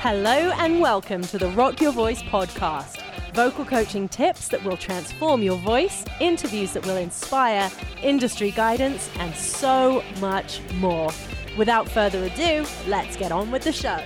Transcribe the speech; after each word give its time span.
Hello 0.00 0.52
and 0.58 0.78
welcome 0.78 1.22
to 1.22 1.38
the 1.38 1.48
Rock 1.52 1.80
Your 1.80 1.90
Voice 1.90 2.22
podcast. 2.22 3.02
Vocal 3.32 3.64
coaching 3.64 4.08
tips 4.08 4.46
that 4.48 4.62
will 4.62 4.76
transform 4.76 5.42
your 5.42 5.56
voice, 5.56 6.04
interviews 6.20 6.74
that 6.74 6.84
will 6.86 6.98
inspire, 6.98 7.70
industry 8.02 8.50
guidance, 8.50 9.10
and 9.18 9.34
so 9.34 10.04
much 10.20 10.60
more. 10.74 11.10
Without 11.56 11.88
further 11.88 12.22
ado, 12.24 12.66
let's 12.86 13.16
get 13.16 13.32
on 13.32 13.50
with 13.50 13.64
the 13.64 13.72
show. 13.72 13.98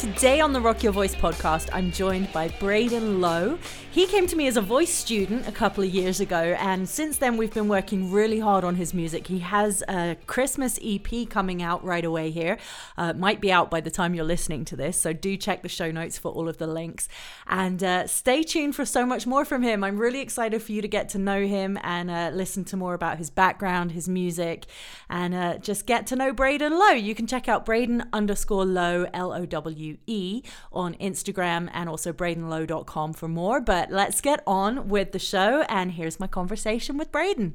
Today 0.00 0.40
on 0.40 0.54
the 0.54 0.62
Rock 0.62 0.82
Your 0.82 0.94
Voice 0.94 1.14
podcast, 1.14 1.68
I'm 1.74 1.92
joined 1.92 2.32
by 2.32 2.48
Braden 2.48 3.20
Lowe. 3.20 3.58
He 3.90 4.06
came 4.06 4.26
to 4.28 4.34
me 4.34 4.46
as 4.46 4.56
a 4.56 4.62
voice 4.62 4.88
student 4.88 5.46
a 5.46 5.52
couple 5.52 5.84
of 5.84 5.90
years 5.90 6.20
ago, 6.20 6.56
and 6.58 6.88
since 6.88 7.18
then 7.18 7.36
we've 7.36 7.52
been 7.52 7.68
working 7.68 8.10
really 8.10 8.40
hard 8.40 8.64
on 8.64 8.76
his 8.76 8.94
music. 8.94 9.26
He 9.26 9.40
has 9.40 9.82
a 9.88 10.16
Christmas 10.26 10.78
EP 10.82 11.28
coming 11.28 11.62
out 11.62 11.84
right 11.84 12.04
away 12.04 12.30
here. 12.30 12.56
Uh, 12.96 13.12
might 13.12 13.42
be 13.42 13.52
out 13.52 13.70
by 13.70 13.82
the 13.82 13.90
time 13.90 14.14
you're 14.14 14.24
listening 14.24 14.64
to 14.66 14.76
this, 14.76 14.98
so 14.98 15.12
do 15.12 15.36
check 15.36 15.60
the 15.60 15.68
show 15.68 15.90
notes 15.90 16.16
for 16.16 16.32
all 16.32 16.48
of 16.48 16.56
the 16.56 16.66
links. 16.66 17.06
And 17.46 17.84
uh, 17.84 18.06
stay 18.06 18.42
tuned 18.42 18.76
for 18.76 18.86
so 18.86 19.04
much 19.04 19.26
more 19.26 19.44
from 19.44 19.62
him. 19.62 19.84
I'm 19.84 19.98
really 19.98 20.20
excited 20.20 20.62
for 20.62 20.72
you 20.72 20.80
to 20.80 20.88
get 20.88 21.10
to 21.10 21.18
know 21.18 21.46
him 21.46 21.78
and 21.82 22.10
uh, 22.10 22.30
listen 22.32 22.64
to 22.66 22.76
more 22.78 22.94
about 22.94 23.18
his 23.18 23.28
background, 23.28 23.92
his 23.92 24.08
music, 24.08 24.64
and 25.10 25.34
uh, 25.34 25.58
just 25.58 25.84
get 25.84 26.06
to 26.06 26.16
know 26.16 26.32
Braden 26.32 26.72
Lowe. 26.72 26.92
You 26.92 27.14
can 27.14 27.26
check 27.26 27.50
out 27.50 27.66
Braden 27.66 28.04
underscore 28.14 28.64
Lowe, 28.64 29.06
L 29.12 29.34
O 29.34 29.44
W 29.44 29.89
E, 30.06 30.42
on 30.72 30.94
Instagram 30.94 31.68
and 31.72 31.88
also 31.88 32.12
bradenlowe.com 32.12 33.12
for 33.12 33.28
more. 33.28 33.60
But 33.60 33.90
let's 33.90 34.20
get 34.20 34.42
on 34.46 34.88
with 34.88 35.12
the 35.12 35.18
show. 35.18 35.62
And 35.68 35.92
here's 35.92 36.20
my 36.20 36.26
conversation 36.26 36.96
with 36.96 37.12
Braden. 37.12 37.54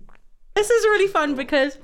This 0.56 0.70
is 0.70 0.86
really 0.86 1.08
fun 1.08 1.36
because 1.36 1.78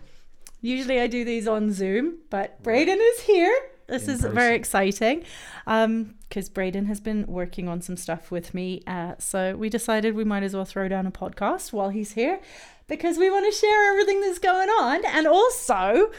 usually 0.62 1.02
I 1.02 1.08
do 1.08 1.26
these 1.26 1.48
on 1.48 1.72
Zoom, 1.74 2.20
but 2.30 2.62
Braden 2.64 3.00
is 3.00 3.22
here. 3.22 3.54
This 3.88 4.08
is 4.08 4.22
person. 4.22 4.34
very 4.34 4.56
exciting 4.56 5.26
because 5.66 6.48
Braden 6.48 6.86
has 6.86 7.02
been 7.02 7.28
working 7.28 7.68
on 7.68 7.82
some 7.82 7.98
stuff 7.98 8.32
with 8.32 8.54
me. 8.54 8.82
Uh, 8.88 9.16
so 9.20 9.58
we 9.58 9.68
decided 9.68 10.16
we 10.16 10.24
might 10.24 10.44
as 10.44 10.56
well 10.56 10.64
throw 10.64 10.88
down 10.88 11.06
a 11.06 11.12
podcast 11.12 11.74
while 11.74 11.90
he's 11.90 12.14
here 12.14 12.40
because 12.88 13.18
we 13.18 13.30
want 13.30 13.46
to 13.46 13.58
share 13.58 13.90
everything 13.92 14.22
that's 14.22 14.40
going 14.40 14.70
on. 14.70 15.04
And 15.06 15.28
also, 15.28 16.12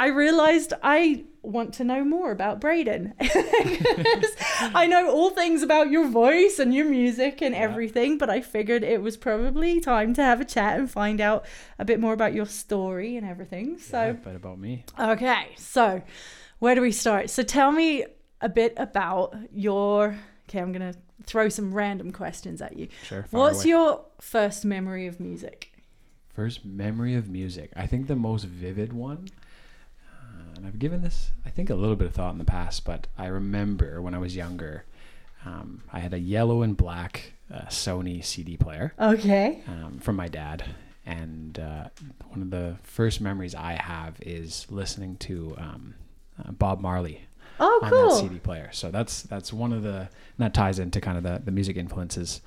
I 0.00 0.06
realized 0.06 0.72
I 0.82 1.26
want 1.42 1.74
to 1.74 1.84
know 1.84 2.04
more 2.04 2.30
about 2.30 2.58
Braden. 2.58 3.12
I 3.20 4.86
know 4.88 5.10
all 5.10 5.28
things 5.28 5.62
about 5.62 5.90
your 5.90 6.08
voice 6.08 6.58
and 6.58 6.74
your 6.74 6.86
music 6.86 7.42
and 7.42 7.54
everything, 7.54 8.16
but 8.16 8.30
I 8.30 8.40
figured 8.40 8.82
it 8.82 9.02
was 9.02 9.18
probably 9.18 9.78
time 9.78 10.14
to 10.14 10.22
have 10.22 10.40
a 10.40 10.46
chat 10.46 10.78
and 10.78 10.90
find 10.90 11.20
out 11.20 11.44
a 11.78 11.84
bit 11.84 12.00
more 12.00 12.14
about 12.14 12.32
your 12.32 12.46
story 12.46 13.18
and 13.18 13.26
everything. 13.26 13.78
So, 13.78 14.06
Yeah, 14.06 14.12
but 14.12 14.36
about 14.36 14.58
me. 14.58 14.86
Okay, 14.98 15.48
so 15.58 16.00
where 16.60 16.74
do 16.74 16.80
we 16.80 16.92
start? 16.92 17.28
So 17.28 17.42
tell 17.42 17.70
me 17.70 18.06
a 18.40 18.48
bit 18.48 18.72
about 18.78 19.36
your. 19.52 20.18
Okay, 20.48 20.60
I'm 20.60 20.72
gonna 20.72 20.94
throw 21.24 21.50
some 21.50 21.74
random 21.74 22.10
questions 22.10 22.62
at 22.62 22.74
you. 22.74 22.88
Sure. 23.04 23.26
What's 23.32 23.64
away. 23.64 23.68
your 23.68 24.06
first 24.18 24.64
memory 24.64 25.08
of 25.08 25.20
music? 25.20 25.70
first 26.40 26.64
memory 26.64 27.14
of 27.14 27.28
music? 27.28 27.70
I 27.76 27.86
think 27.86 28.06
the 28.06 28.16
most 28.16 28.44
vivid 28.44 28.94
one, 28.94 29.28
and 30.60 30.66
I've 30.66 30.78
given 30.78 31.00
this, 31.00 31.30
I 31.46 31.50
think, 31.50 31.70
a 31.70 31.74
little 31.74 31.96
bit 31.96 32.06
of 32.08 32.14
thought 32.14 32.32
in 32.32 32.38
the 32.38 32.44
past, 32.44 32.84
but 32.84 33.06
I 33.16 33.26
remember 33.26 34.02
when 34.02 34.14
I 34.14 34.18
was 34.18 34.36
younger, 34.36 34.84
um, 35.46 35.82
I 35.90 36.00
had 36.00 36.12
a 36.12 36.18
yellow 36.18 36.60
and 36.62 36.76
black 36.76 37.32
uh, 37.52 37.62
Sony 37.68 38.22
CD 38.22 38.58
player 38.58 38.92
Okay. 39.00 39.62
um, 39.66 39.98
from 40.00 40.16
my 40.16 40.28
dad. 40.28 40.62
And 41.06 41.58
uh, 41.58 41.88
one 42.28 42.42
of 42.42 42.50
the 42.50 42.76
first 42.82 43.22
memories 43.22 43.54
I 43.54 43.72
have 43.72 44.16
is 44.20 44.66
listening 44.70 45.16
to 45.20 45.54
um, 45.56 45.94
uh, 46.38 46.52
Bob 46.52 46.80
Marley 46.80 47.22
Oh, 47.58 47.80
on 47.82 47.90
cool. 47.90 48.08
that 48.10 48.20
CD 48.20 48.38
player. 48.38 48.68
So 48.72 48.90
that's 48.90 49.22
that's 49.22 49.52
one 49.52 49.72
of 49.72 49.82
the 49.82 49.96
and 49.98 50.08
that 50.38 50.52
ties 50.54 50.78
into 50.78 51.00
kind 51.00 51.16
of 51.16 51.24
the 51.24 51.40
the 51.44 51.50
music 51.50 51.76
influences 51.76 52.40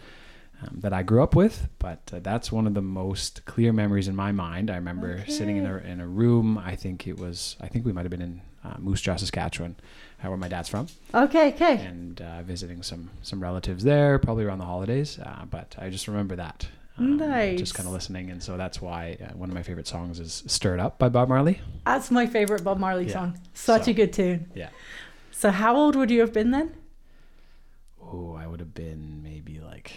um, 0.67 0.79
that 0.81 0.93
I 0.93 1.03
grew 1.03 1.21
up 1.23 1.35
with. 1.35 1.67
But 1.79 2.01
uh, 2.13 2.19
that's 2.19 2.51
one 2.51 2.67
of 2.67 2.73
the 2.73 2.81
most 2.81 3.45
clear 3.45 3.73
memories 3.73 4.07
in 4.07 4.15
my 4.15 4.31
mind. 4.31 4.69
I 4.71 4.75
remember 4.75 5.23
sitting 5.27 5.57
in 5.57 5.65
a 5.65 5.77
in 5.77 5.99
a 5.99 6.07
room. 6.07 6.57
I 6.57 6.75
think 6.75 7.07
it 7.07 7.17
was 7.17 7.55
I 7.61 7.67
think 7.67 7.85
we 7.85 7.91
might 7.93 8.03
have 8.03 8.11
been 8.11 8.21
in 8.21 8.41
uh, 8.63 8.75
Moose 8.79 9.01
Jaw, 9.01 9.15
Saskatchewan, 9.17 9.75
uh, 10.23 10.29
where 10.29 10.37
my 10.37 10.47
dad's 10.47 10.69
from, 10.69 10.87
Okay, 11.13 11.49
okay. 11.53 11.77
and 11.85 12.21
uh, 12.21 12.41
visiting 12.43 12.81
some 12.81 13.09
some 13.21 13.41
relatives 13.41 13.83
there, 13.83 14.17
probably 14.19 14.45
around 14.45 14.59
the 14.59 14.65
holidays. 14.65 15.19
Uh, 15.19 15.45
but 15.49 15.75
I 15.77 15.89
just 15.89 16.07
remember 16.07 16.35
that. 16.37 16.65
um, 16.97 17.17
Nice. 17.17 17.59
Just 17.59 17.75
kind 17.75 17.87
of 17.87 17.93
listening, 17.93 18.29
and 18.31 18.41
so 18.41 18.55
that's 18.55 18.81
why 18.81 19.17
uh, 19.21 19.33
one 19.35 19.49
of 19.49 19.55
my 19.55 19.63
favorite 19.63 19.87
songs 19.87 20.19
is 20.19 20.43
"Stir 20.47 20.75
It 20.75 20.79
Up" 20.79 20.97
by 20.97 21.09
Bob 21.09 21.27
Marley. 21.27 21.59
That's 21.85 22.09
my 22.09 22.25
favorite 22.25 22.63
Bob 22.63 22.77
Marley 22.79 23.05
Yeah. 23.07 23.13
song. 23.13 23.39
Such 23.53 23.85
So- 23.85 23.91
a 23.91 23.93
good 23.93 24.13
tune. 24.13 24.49
Yeah. 24.55 24.69
So 25.31 25.51
how 25.51 25.75
old 25.75 25.95
would 25.97 26.09
you 26.09 26.21
have 26.21 26.31
been 26.31 26.51
then? 26.51 26.73
Oh, 28.01 28.33
I 28.39 28.47
would 28.47 28.59
have 28.61 28.73
been 28.73 29.21
maybe 29.23 29.59
like 29.59 29.91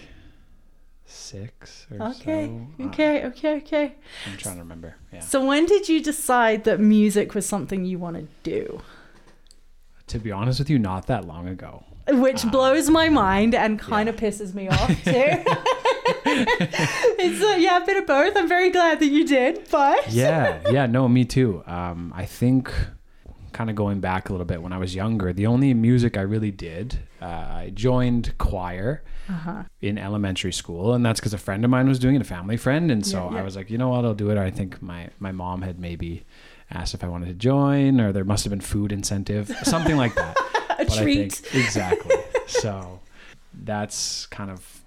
six 1.06 1.86
or 1.90 2.08
Okay. 2.10 2.46
so. 2.46 2.84
Uh, 2.84 2.86
Okay, 2.88 3.24
okay, 3.26 3.56
okay. 3.58 3.94
I'm 4.26 4.36
trying 4.36 4.56
to 4.56 4.62
remember. 4.62 4.96
Yeah. 5.12 5.20
So 5.20 5.44
when 5.44 5.64
did 5.66 5.88
you 5.88 6.02
decide 6.02 6.64
that 6.64 6.80
music 6.80 7.34
was 7.34 7.46
something 7.46 7.84
you 7.84 7.98
want 7.98 8.16
to 8.16 8.26
do? 8.42 8.80
To 10.08 10.18
be 10.18 10.30
honest 10.32 10.58
with 10.58 10.68
you, 10.70 10.78
not 10.78 11.06
that 11.06 11.26
long 11.26 11.48
ago. 11.48 11.84
which 12.08 12.44
Ah. 12.44 12.50
blows 12.50 12.88
my 12.88 13.08
mind 13.08 13.52
and 13.54 13.78
kind 13.80 14.06
Yeah. 14.06 14.14
of 14.14 14.20
pisses 14.20 14.54
me 14.54 14.68
off 14.68 14.88
too. 15.04 15.42
it's 16.26 17.42
uh, 17.42 17.56
yeah, 17.58 17.82
a 17.82 17.86
bit 17.86 17.96
of 17.96 18.06
both. 18.06 18.36
I'm 18.36 18.48
very 18.48 18.70
glad 18.70 19.00
that 19.00 19.06
you 19.08 19.26
did, 19.26 19.68
but 19.70 20.12
Yeah, 20.12 20.60
yeah, 20.70 20.86
no, 20.86 21.08
me 21.08 21.24
too. 21.24 21.62
Um, 21.66 22.12
I 22.16 22.24
think 22.24 22.72
kind 23.56 23.70
of 23.70 23.76
going 23.76 24.00
back 24.00 24.28
a 24.28 24.32
little 24.32 24.44
bit 24.44 24.60
when 24.60 24.74
I 24.74 24.76
was 24.76 24.94
younger, 24.94 25.32
the 25.32 25.46
only 25.46 25.72
music 25.72 26.18
I 26.18 26.20
really 26.20 26.50
did, 26.50 26.98
uh, 27.22 27.24
I 27.24 27.72
joined 27.72 28.36
choir 28.36 29.02
uh-huh. 29.30 29.62
in 29.80 29.96
elementary 29.96 30.52
school, 30.52 30.92
and 30.92 31.04
that's 31.04 31.20
because 31.20 31.32
a 31.32 31.38
friend 31.38 31.64
of 31.64 31.70
mine 31.70 31.88
was 31.88 31.98
doing 31.98 32.16
it, 32.16 32.20
a 32.20 32.24
family 32.24 32.58
friend, 32.58 32.90
and 32.90 33.04
so 33.06 33.24
Yeah, 33.24 33.32
yeah. 33.32 33.40
I 33.40 33.42
was 33.42 33.56
like, 33.56 33.70
you 33.70 33.78
know 33.78 33.88
what, 33.88 34.04
I'll 34.04 34.12
do 34.14 34.28
it. 34.30 34.36
I 34.36 34.50
think 34.50 34.82
my 34.82 35.08
my 35.18 35.32
mom 35.32 35.62
had 35.62 35.78
maybe 35.78 36.24
asked 36.70 36.92
if 36.92 37.02
I 37.02 37.08
wanted 37.08 37.28
to 37.28 37.34
join, 37.34 37.98
or 37.98 38.12
there 38.12 38.24
must 38.24 38.44
have 38.44 38.50
been 38.50 38.60
food 38.60 38.92
incentive, 38.92 39.48
something 39.62 39.96
like 39.96 40.14
that. 40.16 40.36
a 40.78 40.84
But 40.84 40.92
I 40.92 41.02
treat. 41.02 41.32
think- 41.32 41.64
exactly. 41.64 42.16
so 42.46 43.00
that's 43.54 44.26
kind 44.26 44.50
of 44.50 44.84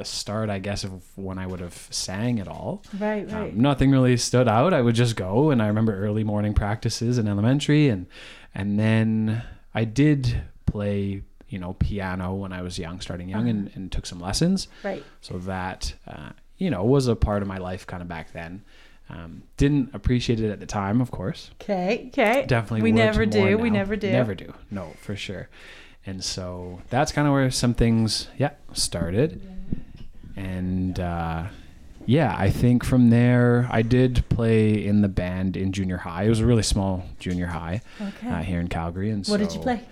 the 0.00 0.04
start, 0.06 0.48
I 0.50 0.58
guess, 0.58 0.82
of 0.82 1.02
when 1.16 1.38
I 1.38 1.46
would 1.46 1.60
have 1.60 1.86
sang 1.90 2.40
at 2.40 2.48
all. 2.48 2.82
right, 2.98 3.30
right. 3.30 3.52
Um, 3.52 3.60
nothing 3.60 3.90
really 3.90 4.16
stood 4.16 4.48
out. 4.48 4.72
I 4.72 4.80
would 4.80 4.94
just 4.94 5.14
go, 5.14 5.50
and 5.50 5.60
I 5.62 5.66
remember 5.66 5.94
early 5.94 6.24
morning 6.24 6.54
practices 6.54 7.18
in 7.18 7.28
elementary, 7.28 7.88
and 7.88 8.06
and 8.54 8.78
then 8.78 9.42
I 9.74 9.84
did 9.84 10.42
play, 10.66 11.22
you 11.48 11.58
know, 11.58 11.74
piano 11.74 12.34
when 12.34 12.52
I 12.52 12.62
was 12.62 12.78
young, 12.78 13.00
starting 13.00 13.28
young, 13.28 13.48
and, 13.48 13.66
Uh-huh. 13.68 13.76
and 13.76 13.92
took 13.92 14.06
some 14.06 14.20
lessons. 14.20 14.68
right. 14.82 15.04
So 15.20 15.38
that 15.40 15.94
uh, 16.06 16.30
you 16.56 16.70
know 16.70 16.82
was 16.82 17.06
a 17.08 17.14
part 17.16 17.42
of 17.42 17.48
my 17.48 17.58
life, 17.58 17.86
kind 17.86 18.02
of 18.02 18.08
back 18.08 18.32
then. 18.32 18.62
Um, 19.10 19.42
didn't 19.56 19.90
appreciate 19.92 20.38
it 20.40 20.50
at 20.52 20.60
the 20.60 20.66
time, 20.66 21.00
of 21.00 21.10
course 21.10 21.50
Okay, 21.60 22.04
okay. 22.12 22.44
definitely 22.46 22.82
We 22.82 22.92
never 22.92 23.26
do. 23.26 23.58
We 23.58 23.68
never 23.68 23.96
do. 23.96 24.08
never 24.08 24.36
do 24.36 24.54
no 24.70 24.92
for 25.00 25.16
sure 25.16 25.48
and 26.06 26.22
so 26.22 26.80
that's 26.90 27.10
kind 27.10 27.26
of 27.26 27.34
where 27.34 27.50
some 27.50 27.74
things 27.74 28.28
yeah 28.38 28.50
started 28.72 29.42
and 30.40 30.98
uh, 31.00 31.46
yeah 32.06 32.34
i 32.38 32.48
think 32.50 32.84
from 32.84 33.10
there 33.10 33.68
i 33.70 33.82
did 33.82 34.24
play 34.28 34.84
in 34.84 35.02
the 35.02 35.08
band 35.08 35.56
in 35.56 35.72
junior 35.72 35.98
high 35.98 36.24
it 36.24 36.28
was 36.28 36.40
a 36.40 36.46
really 36.46 36.62
small 36.62 37.04
junior 37.18 37.46
high 37.46 37.80
Okay. 38.00 38.28
uh, 38.28 38.42
here 38.42 38.60
in 38.60 38.68
calgary 38.68 39.10
and 39.10 39.26
what 39.26 39.38
did 39.40 39.52
you 39.52 39.60
play? 39.60 39.82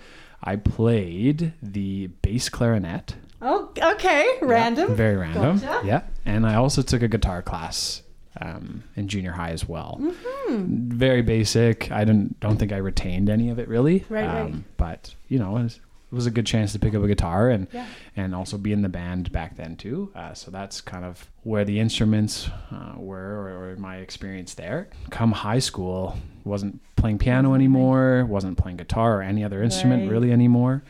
i 0.43 0.55
played 0.55 1.53
the 1.61 2.07
bass 2.21 2.49
clarinet 2.49 3.15
Oh, 3.41 3.69
okay. 3.93 4.25
Yeah, 4.41 4.47
Random. 4.49 4.93
very 4.95 5.15
random 5.15 5.59
Gotcha. 5.59 5.87
yeah 5.87 6.01
and 6.25 6.45
i 6.45 6.55
also 6.55 6.81
took 6.81 7.01
a 7.01 7.07
guitar 7.07 7.41
class 7.41 8.01
um, 8.41 8.83
in 8.95 9.07
junior 9.07 9.31
high 9.31 9.51
as 9.51 9.67
well 9.67 9.97
Mm-hmm. 10.01 10.89
very 10.97 11.21
basic. 11.21 11.91
I 11.91 12.03
didn't 12.05 12.39
don't 12.39 12.57
think 12.57 12.71
I 12.73 12.77
retained 12.77 13.29
any 13.29 13.49
of 13.49 13.59
it 13.59 13.67
really. 13.67 14.03
Right, 14.09 14.25
right. 14.25 14.53
But 14.77 15.13
you 15.27 15.37
know, 15.39 15.57
it 15.57 15.79
was, 16.11 16.13
it 16.13 16.15
was 16.15 16.25
a 16.27 16.31
good 16.31 16.45
chance 16.45 16.71
to 16.73 16.79
pick 16.79 16.93
up 16.95 17.03
a 17.03 17.07
guitar 17.07 17.49
and 17.49 17.67
Yeah. 17.71 17.85
and 18.15 18.33
also 18.35 18.57
be 18.57 18.71
in 18.73 18.81
the 18.81 18.89
band 18.89 19.31
back 19.31 19.55
then 19.55 19.75
too. 19.75 20.11
Uh, 20.15 20.33
so 20.33 20.51
that's 20.51 20.81
kind 20.81 21.05
of 21.05 21.29
where 21.43 21.63
the 21.65 21.79
instruments 21.79 22.49
uh, 22.71 22.93
were 22.97 23.17
or, 23.17 23.71
or 23.71 23.75
my 23.77 23.97
experience 23.97 24.53
there. 24.55 24.89
Come 25.09 25.31
high 25.31 25.59
school, 25.59 26.17
wasn't 26.43 26.81
playing 26.95 27.17
piano 27.19 27.53
anymore, 27.53 28.25
wasn't 28.25 28.57
playing 28.57 28.77
guitar 28.77 29.19
or 29.19 29.21
any 29.21 29.43
other 29.43 29.61
instrument 29.63 30.03
Right. 30.03 30.11
really 30.11 30.31
anymore, 30.31 30.83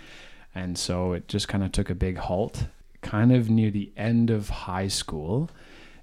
and 0.56 0.78
so 0.78 1.14
it 1.14 1.28
just 1.28 1.48
kind 1.48 1.64
of 1.64 1.72
took 1.72 1.90
a 1.90 1.96
big 1.96 2.18
halt. 2.18 2.68
Kind 3.02 3.32
of 3.32 3.50
near 3.50 3.72
the 3.72 3.92
end 3.96 4.30
of 4.30 4.50
high 4.50 4.88
school. 4.90 5.50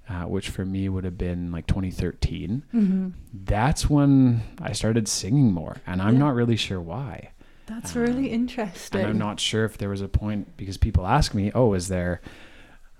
Uh, 0.09 0.23
which 0.23 0.47
for 0.49 0.63
me 0.63 0.87
would 0.87 1.03
have 1.03 1.17
been 1.17 1.51
like 1.51 1.67
2013 1.67 2.63
hmm 2.71 3.09
that's 3.33 3.89
when 3.89 4.39
I 4.61 4.71
started 4.71 5.05
singing 5.05 5.51
more, 5.51 5.77
and 5.85 6.01
I'm 6.01 6.13
Yeah. 6.13 6.19
not 6.19 6.33
really 6.35 6.55
sure 6.55 6.79
why. 6.79 7.31
That's 7.67 7.95
Um, 7.95 8.01
really 8.01 8.29
interesting. 8.29 9.01
And 9.01 9.09
I'm 9.09 9.17
not 9.17 9.39
sure 9.39 9.65
if 9.65 9.77
there 9.77 9.89
was 9.89 10.01
a 10.01 10.07
point 10.07 10.57
because 10.57 10.77
people 10.77 11.05
ask 11.05 11.33
me, 11.33 11.51
"Oh, 11.53 11.73
is 11.73 11.87
there 11.89 12.21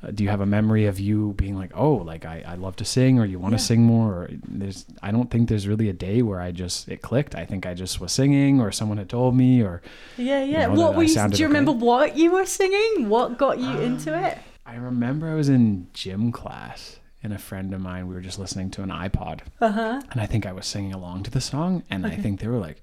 uh, 0.03 0.11
do 0.11 0.23
you 0.23 0.29
have 0.29 0.41
a 0.41 0.45
memory 0.45 0.85
of 0.85 0.99
you 0.99 1.33
being 1.37 1.55
like, 1.55 1.71
oh, 1.73 1.95
like 1.95 2.23
I, 2.23 2.43
I 2.47 2.53
love 2.53 2.75
to 2.75 2.85
sing, 2.85 3.17
or 3.19 3.25
you 3.25 3.39
want 3.39 3.53
to 3.53 3.61
Yeah. 3.61 3.65
sing 3.65 3.81
more? 3.83 4.11
Or 4.13 4.29
there's, 4.47 4.85
I 5.01 5.09
don't 5.09 5.31
think 5.31 5.49
there's 5.49 5.67
really 5.67 5.89
a 5.89 5.93
day 5.93 6.21
where 6.21 6.39
I 6.39 6.51
just 6.51 6.87
it 6.87 7.01
clicked. 7.01 7.33
I 7.33 7.45
think 7.45 7.65
I 7.65 7.73
just 7.73 7.99
was 7.99 8.11
singing, 8.11 8.61
or 8.61 8.71
someone 8.71 8.99
had 8.99 9.09
told 9.09 9.35
me, 9.35 9.63
or 9.63 9.81
Yeah, 10.17 10.43
yeah. 10.43 10.67
know, 10.67 10.75
what 10.75 10.95
were 10.95 11.01
you? 11.01 11.15
Do 11.15 11.21
you 11.21 11.27
okay. 11.33 11.43
remember 11.45 11.71
what 11.71 12.15
you 12.15 12.29
were 12.31 12.45
singing? 12.45 13.09
What 13.09 13.39
got 13.39 13.57
you 13.57 13.79
into 13.79 14.15
it? 14.27 14.37
I 14.67 14.75
remember 14.75 15.29
I 15.29 15.33
was 15.33 15.49
in 15.49 15.87
gym 15.93 16.31
class, 16.31 16.99
and 17.23 17.33
a 17.33 17.39
friend 17.39 17.73
of 17.73 17.81
mine, 17.81 18.07
we 18.07 18.13
were 18.13 18.21
just 18.21 18.37
listening 18.37 18.69
to 18.71 18.83
an 18.83 18.89
iPod, 18.89 19.39
Uh 19.59 19.71
huh. 19.71 20.01
and 20.11 20.21
I 20.21 20.27
think 20.27 20.45
I 20.45 20.51
was 20.51 20.67
singing 20.67 20.93
along 20.93 21.23
to 21.23 21.31
the 21.31 21.41
song, 21.41 21.81
and 21.89 22.05
I 22.05 22.15
think 22.17 22.39
they 22.39 22.47
were 22.47 22.59
like, 22.59 22.81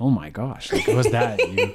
"Oh 0.00 0.10
my 0.10 0.30
gosh, 0.30 0.72
like 0.72 0.86
was 0.88 1.06
that 1.10 1.38
you?" 1.52 1.74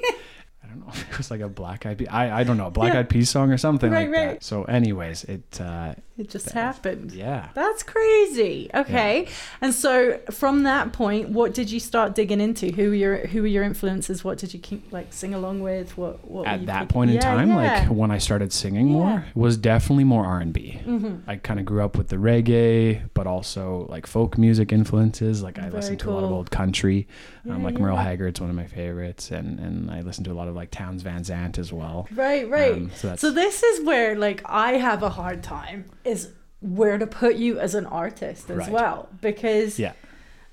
I 0.62 0.66
don't 0.66 0.80
know 0.80 0.88
if 0.92 1.08
it 1.10 1.18
was 1.18 1.30
like 1.30 1.40
a 1.40 1.48
Black 1.48 1.86
Eyed 1.86 1.98
Peas. 1.98 2.08
I 2.10 2.40
I 2.40 2.44
don't 2.44 2.56
know, 2.56 2.70
Black 2.70 2.94
Yeah. 2.94 3.00
Eyed 3.00 3.08
Peas 3.08 3.30
song 3.30 3.52
or 3.52 3.58
something 3.58 3.90
Right, 3.92 4.08
like 4.08 4.16
right. 4.18 4.28
that. 4.40 4.44
So, 4.44 4.64
anyways, 4.64 5.24
it 5.24 5.60
uh, 5.60 5.94
It 6.16 6.30
just 6.30 6.46
That- 6.46 6.54
happened. 6.54 7.10
yeah. 7.12 7.48
That's 7.54 7.82
crazy. 7.82 8.70
Okay. 8.72 9.26
And 9.60 9.74
so 9.74 10.20
from 10.30 10.62
that 10.62 10.92
point, 10.92 11.30
what 11.30 11.52
did 11.52 11.72
you 11.72 11.80
start 11.80 12.14
digging 12.14 12.40
into? 12.40 12.70
Who 12.70 12.90
were 12.90 12.94
your 12.94 13.16
who 13.26 13.40
were 13.42 13.48
your 13.48 13.64
influences? 13.64 14.22
What 14.22 14.38
did 14.38 14.54
you 14.54 14.60
keep 14.60 14.92
like 14.92 15.12
sing 15.12 15.34
along 15.34 15.60
with? 15.60 15.98
What 15.98 16.24
what 16.30 16.46
At 16.46 16.66
that 16.66 16.80
pick- 16.82 16.88
point 16.90 17.10
in 17.10 17.16
Yeah, 17.16 17.22
time, 17.22 17.48
yeah. 17.48 17.56
like 17.56 17.88
when 17.90 18.12
I 18.12 18.18
started 18.18 18.52
singing 18.52 18.86
Yeah. 18.88 18.92
more, 18.92 19.24
was 19.34 19.56
definitely 19.56 20.04
more 20.04 20.24
R 20.24 20.38
and 20.38 20.52
B. 20.52 20.78
Mm-hmm. 20.86 21.28
I 21.28 21.34
kind 21.36 21.58
of 21.58 21.66
grew 21.66 21.82
up 21.82 21.98
with 21.98 22.08
the 22.08 22.16
reggae, 22.16 23.02
but 23.14 23.26
also 23.26 23.86
like 23.88 24.06
folk 24.06 24.38
music 24.38 24.72
influences. 24.72 25.42
Like 25.42 25.58
I 25.58 25.62
Very 25.62 25.72
listened 25.72 25.98
to 26.00 26.10
a 26.10 26.12
lot 26.12 26.22
of 26.22 26.30
old 26.30 26.50
country, 26.52 27.08
um, 27.50 27.58
Yeah, 27.58 27.64
like 27.64 27.78
Merle 27.80 27.96
yeah. 27.96 28.04
Haggard's 28.04 28.40
one 28.40 28.50
of 28.50 28.56
my 28.56 28.66
favorites, 28.68 29.32
and 29.32 29.58
and 29.58 29.90
I 29.90 30.00
listened 30.02 30.26
to 30.26 30.32
a 30.32 30.34
lot 30.40 30.46
of 30.46 30.54
like 30.54 30.70
Townes 30.70 31.02
Van 31.02 31.24
Zandt 31.24 31.58
as 31.58 31.72
well. 31.72 32.06
Right, 32.14 32.48
right. 32.48 32.72
Um, 32.74 32.90
so 32.94 33.08
that's 33.08 33.20
So 33.20 33.32
this 33.32 33.64
is 33.64 33.84
where 33.84 34.14
like 34.16 34.42
I 34.46 34.74
have 34.74 35.02
a 35.02 35.08
hard 35.10 35.42
time 35.42 35.86
is 36.04 36.30
where 36.60 36.98
to 36.98 37.06
put 37.06 37.36
you 37.36 37.58
as 37.58 37.74
an 37.74 37.86
artist 37.86 38.50
as 38.50 38.56
Right. 38.56 38.70
well 38.70 39.08
because 39.20 39.78
yeah, 39.78 39.92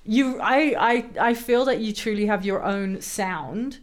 you 0.04 0.40
I, 0.40 0.74
I 0.78 1.04
I 1.30 1.34
feel 1.34 1.64
that 1.66 1.78
you 1.80 1.92
truly 1.92 2.26
have 2.26 2.44
your 2.44 2.62
own 2.62 3.00
sound 3.00 3.78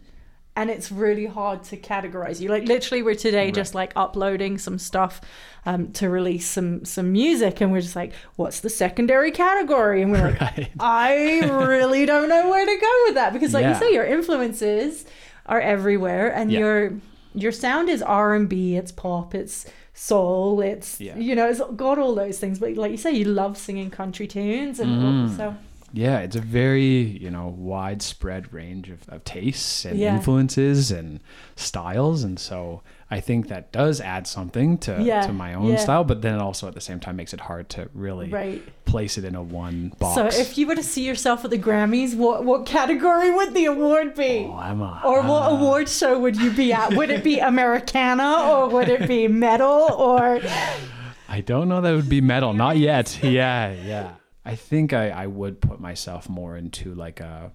and 0.56 0.68
it's 0.68 0.92
really 0.92 1.26
hard 1.26 1.62
to 1.64 1.76
categorize 1.76 2.40
you 2.40 2.48
like 2.48 2.64
literally 2.64 3.02
we're 3.02 3.14
today 3.14 3.46
Right. 3.46 3.54
just 3.54 3.74
like 3.74 3.92
uploading 3.96 4.58
some 4.58 4.78
stuff 4.78 5.20
um, 5.66 5.90
to 5.92 6.08
release 6.08 6.46
some 6.48 6.84
some 6.84 7.10
music 7.12 7.60
and 7.60 7.72
we're 7.72 7.80
just 7.80 7.96
like 7.96 8.12
what's 8.36 8.60
the 8.60 8.70
secondary 8.70 9.30
category 9.32 10.02
and 10.02 10.12
we're 10.12 10.36
like. 10.40 10.70
I 10.80 11.40
really 11.48 12.04
don't 12.06 12.28
know 12.28 12.48
where 12.48 12.64
to 12.66 12.76
go 12.80 12.94
with 13.06 13.14
that 13.14 13.32
because, 13.32 13.52
like 13.54 13.62
Yeah. 13.62 13.70
you 13.70 13.74
say, 13.78 13.92
your 13.92 14.04
influences 14.04 15.04
are 15.46 15.60
everywhere, 15.60 16.28
and 16.32 16.50
Yeah. 16.52 16.58
your 16.60 16.92
your 17.34 17.52
sound 17.52 17.88
is 17.88 18.02
R 18.02 18.34
and 18.34 18.48
B, 18.48 18.76
it's 18.76 18.92
pop, 18.92 19.34
it's 19.34 19.66
soul, 20.00 20.60
it's 20.62 20.98
Yeah. 21.00 21.16
you 21.18 21.34
know, 21.34 21.46
it's 21.50 21.60
got 21.76 21.98
all 21.98 22.14
those 22.14 22.38
things. 22.38 22.58
But 22.58 22.74
like 22.76 22.90
you 22.90 22.96
say, 22.96 23.12
you 23.12 23.26
love 23.26 23.58
singing 23.58 23.90
country 23.90 24.26
tunes, 24.26 24.80
and 24.80 24.90
Mhm. 25.30 25.36
so 25.36 25.54
Yeah, 25.92 26.20
it's 26.20 26.36
a 26.36 26.40
very 26.40 26.88
you 27.02 27.30
know 27.30 27.48
widespread 27.56 28.52
range 28.52 28.90
of, 28.90 29.08
of 29.08 29.24
tastes 29.24 29.84
and 29.84 29.98
Yeah. 29.98 30.14
influences 30.14 30.90
and 30.90 31.20
styles, 31.56 32.22
and 32.22 32.38
so 32.38 32.82
I 33.10 33.18
think 33.20 33.48
that 33.48 33.72
does 33.72 34.00
add 34.00 34.26
something 34.28 34.78
to 34.78 35.02
Yeah, 35.02 35.22
to 35.22 35.32
my 35.32 35.54
own 35.54 35.70
yeah. 35.70 35.76
style. 35.76 36.04
But 36.04 36.22
then 36.22 36.34
it 36.36 36.40
also 36.40 36.68
at 36.68 36.74
the 36.74 36.80
same 36.80 37.00
time 37.00 37.16
makes 37.16 37.34
it 37.34 37.40
hard 37.40 37.68
to 37.70 37.88
really 37.92 38.28
right. 38.30 38.62
place 38.84 39.18
it 39.18 39.24
in 39.24 39.34
a 39.34 39.42
one 39.42 39.92
box. 39.98 40.14
So 40.14 40.40
if 40.40 40.56
you 40.56 40.66
were 40.68 40.76
to 40.76 40.82
see 40.82 41.04
yourself 41.04 41.44
at 41.44 41.50
the 41.50 41.58
Grammys, 41.58 42.14
what 42.16 42.44
what 42.44 42.66
category 42.66 43.30
would 43.32 43.52
the 43.54 43.64
award 43.66 44.14
be? 44.14 44.46
oh, 44.48 44.58
Emma, 44.60 45.02
Or 45.04 45.22
what 45.22 45.50
award 45.50 45.88
show 45.88 46.18
would 46.20 46.36
you 46.36 46.52
be 46.52 46.72
at? 46.72 46.94
Would 46.94 47.10
it 47.10 47.24
be 47.24 47.40
Americana 47.40 48.48
or 48.48 48.68
would 48.68 48.88
it 48.88 49.08
be 49.08 49.26
metal 49.26 49.92
or 49.92 50.40
I 51.28 51.40
don't 51.40 51.68
know 51.68 51.80
that 51.80 51.92
would 51.94 52.08
be 52.08 52.20
metal. 52.20 52.52
Not 52.52 52.76
yet. 52.76 53.18
Yeah, 53.22 53.72
yeah. 53.72 54.10
I 54.44 54.54
think 54.56 54.92
I, 54.92 55.10
I 55.10 55.26
would 55.26 55.60
put 55.60 55.80
myself 55.80 56.28
more 56.28 56.56
into 56.56 56.94
like 56.94 57.20
a 57.20 57.52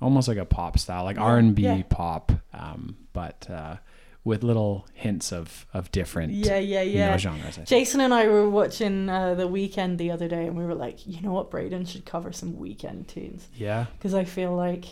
almost 0.00 0.28
like 0.28 0.38
a 0.38 0.44
pop 0.44 0.78
style, 0.78 1.04
like 1.04 1.18
R 1.18 1.38
and 1.38 1.54
B 1.54 1.84
pop, 1.88 2.32
um, 2.52 2.96
but 3.12 3.48
uh, 3.50 3.76
with 4.24 4.42
little 4.42 4.86
hints 4.94 5.32
of 5.32 5.66
of 5.72 5.90
different 5.92 6.32
yeah, 6.32 6.58
yeah, 6.58 6.82
you 6.82 6.98
yeah. 6.98 7.10
know, 7.12 7.16
genres. 7.18 7.58
Jason 7.66 8.00
and 8.00 8.12
I 8.12 8.26
were 8.26 8.48
watching 8.48 9.08
uh, 9.08 9.34
the 9.34 9.48
Weeknd 9.48 9.98
the 9.98 10.10
other 10.10 10.28
day, 10.28 10.46
and 10.46 10.56
we 10.56 10.64
were 10.64 10.74
like, 10.74 11.06
you 11.06 11.20
know 11.22 11.32
what, 11.32 11.50
Braden 11.50 11.84
should 11.84 12.04
cover 12.04 12.32
some 12.32 12.54
Weeknd 12.54 13.06
tunes 13.06 13.48
Yeah, 13.54 13.86
because 13.96 14.14
I 14.14 14.24
feel 14.24 14.54
like 14.54 14.86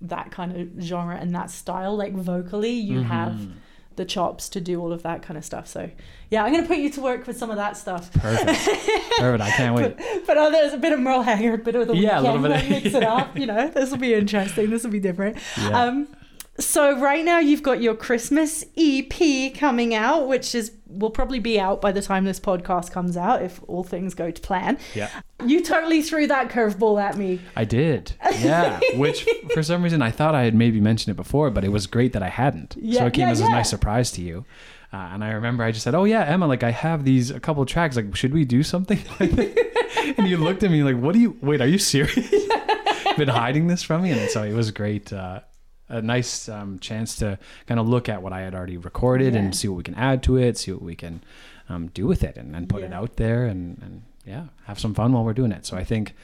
that 0.00 0.30
kind 0.30 0.56
of 0.56 0.82
genre 0.84 1.16
and 1.16 1.34
that 1.34 1.50
style, 1.50 1.96
like 1.96 2.14
vocally, 2.14 2.70
you 2.72 3.00
have 3.02 3.32
Mhm. 3.32 3.52
The 3.98 4.06
chops 4.06 4.48
to 4.48 4.60
do 4.60 4.80
all 4.80 4.92
of 4.92 5.02
that 5.02 5.20
kind 5.22 5.36
of 5.36 5.44
stuff. 5.44 5.66
So 5.68 5.90
yeah, 6.30 6.42
I'm 6.44 6.52
gonna 6.52 6.66
put 6.66 6.78
you 6.78 6.88
to 6.90 7.00
work 7.02 7.26
with 7.26 7.36
some 7.36 7.50
of 7.50 7.56
that 7.56 7.76
stuff. 7.76 8.10
perfect. 8.14 8.46
perfect. 9.18 9.42
I 9.42 9.50
can't 9.50 9.74
wait. 9.74 9.96
But 10.26 10.38
uh, 10.38 10.48
there's 10.50 10.72
a 10.72 10.78
bit 10.78 10.92
of 10.94 11.00
Merle 11.00 11.22
Haggard, 11.22 11.60
a 11.60 11.62
bit 11.62 11.74
of 11.74 11.88
the 11.88 11.96
Yeah, 11.96 12.20
a 12.20 12.22
little 12.22 12.40
bit 12.40 12.52
of- 12.52 12.68
mix 12.70 12.86
it 12.94 13.02
up. 13.04 13.36
You 13.38 13.46
know, 13.46 13.68
this 13.68 13.90
will 13.90 13.98
be 13.98 14.14
interesting. 14.14 14.70
This 14.70 14.84
will 14.84 14.90
be 14.90 15.00
different. 15.00 15.36
Yeah. 15.58 15.82
Um, 15.84 16.08
so 16.58 16.98
right 16.98 17.24
now 17.24 17.38
you've 17.38 17.62
got 17.62 17.80
your 17.80 17.94
Christmas 17.94 18.64
EP 18.76 19.54
coming 19.54 19.94
out, 19.94 20.28
which 20.28 20.54
is 20.54 20.72
will 20.86 21.10
probably 21.10 21.38
be 21.38 21.60
out 21.60 21.80
by 21.80 21.92
the 21.92 22.00
time 22.00 22.24
this 22.24 22.40
podcast 22.40 22.90
comes 22.90 23.16
out, 23.16 23.42
if 23.42 23.60
all 23.68 23.84
things 23.84 24.14
go 24.14 24.30
to 24.30 24.40
plan. 24.40 24.78
yeah, 24.94 25.10
You 25.44 25.62
totally 25.62 26.00
threw 26.02 26.26
that 26.26 26.48
curveball 26.48 27.00
at 27.00 27.16
me. 27.18 27.40
I 27.54 27.64
did. 27.64 28.12
Yeah, 28.38 28.80
which 28.94 29.26
for 29.54 29.62
some 29.62 29.82
reason 29.82 30.00
I 30.02 30.10
thought 30.10 30.34
I 30.34 30.44
had 30.44 30.54
maybe 30.54 30.80
mentioned 30.80 31.12
it 31.12 31.16
before, 31.16 31.50
but 31.50 31.62
it 31.64 31.68
was 31.68 31.86
great 31.86 32.12
that 32.14 32.22
I 32.22 32.30
hadn't. 32.30 32.76
Yeah, 32.80 33.00
so 33.00 33.06
it 33.06 33.12
came 33.14 33.26
yeah, 33.26 33.32
as 33.32 33.40
yeah. 33.40 33.48
a 33.48 33.50
nice 33.50 33.70
surprise 33.70 34.10
to 34.12 34.22
you. 34.22 34.44
Uh, 34.92 34.96
and 34.96 35.22
I 35.22 35.32
remember 35.32 35.64
I 35.64 35.70
just 35.70 35.84
said, 35.84 35.94
"Oh 35.94 36.04
yeah, 36.04 36.24
Emma, 36.24 36.46
like 36.46 36.62
I 36.62 36.70
have 36.70 37.04
these 37.04 37.30
a 37.30 37.38
couple 37.38 37.64
tracks. 37.66 37.94
Like, 37.94 38.16
should 38.16 38.32
we 38.32 38.46
do 38.46 38.62
something?" 38.62 38.98
and 39.20 40.26
you 40.26 40.38
looked 40.38 40.62
at 40.62 40.70
me 40.70 40.82
like, 40.82 40.96
"What 40.96 41.12
do 41.12 41.20
you? 41.20 41.36
Wait, 41.42 41.60
are 41.60 41.66
you 41.66 41.78
serious? 41.78 42.14
Been 43.18 43.28
hiding 43.28 43.66
this 43.66 43.82
from 43.82 44.02
me?" 44.02 44.12
And 44.12 44.30
so 44.30 44.42
it 44.42 44.54
was 44.54 44.70
great. 44.70 45.12
Uh, 45.12 45.40
a 45.88 46.02
nice 46.02 46.48
um, 46.48 46.78
chance 46.78 47.16
to 47.16 47.38
kind 47.66 47.80
of 47.80 47.88
look 47.88 48.08
at 48.08 48.22
what 48.22 48.32
I 48.32 48.40
had 48.40 48.54
already 48.54 48.76
recorded 48.76 49.34
Yeah. 49.34 49.40
and 49.40 49.56
see 49.56 49.68
what 49.68 49.76
we 49.76 49.82
can 49.84 49.94
add 49.94 50.22
to 50.24 50.36
it, 50.36 50.58
see 50.58 50.72
what 50.72 50.82
we 50.82 50.94
can 50.94 51.22
um, 51.68 51.88
do 51.88 52.06
with 52.06 52.22
it, 52.24 52.36
and, 52.36 52.54
and 52.56 52.68
put 52.68 52.82
it 52.82 52.92
out 52.92 53.16
there, 53.16 53.46
and, 53.46 53.78
and 53.82 54.02
yeah, 54.26 54.44
have 54.64 54.78
some 54.78 54.94
fun 54.94 55.12
while 55.12 55.24
we're 55.24 55.32
doing 55.34 55.52
it. 55.52 55.64
So 55.66 55.76
I 55.76 55.84
think, 55.84 56.14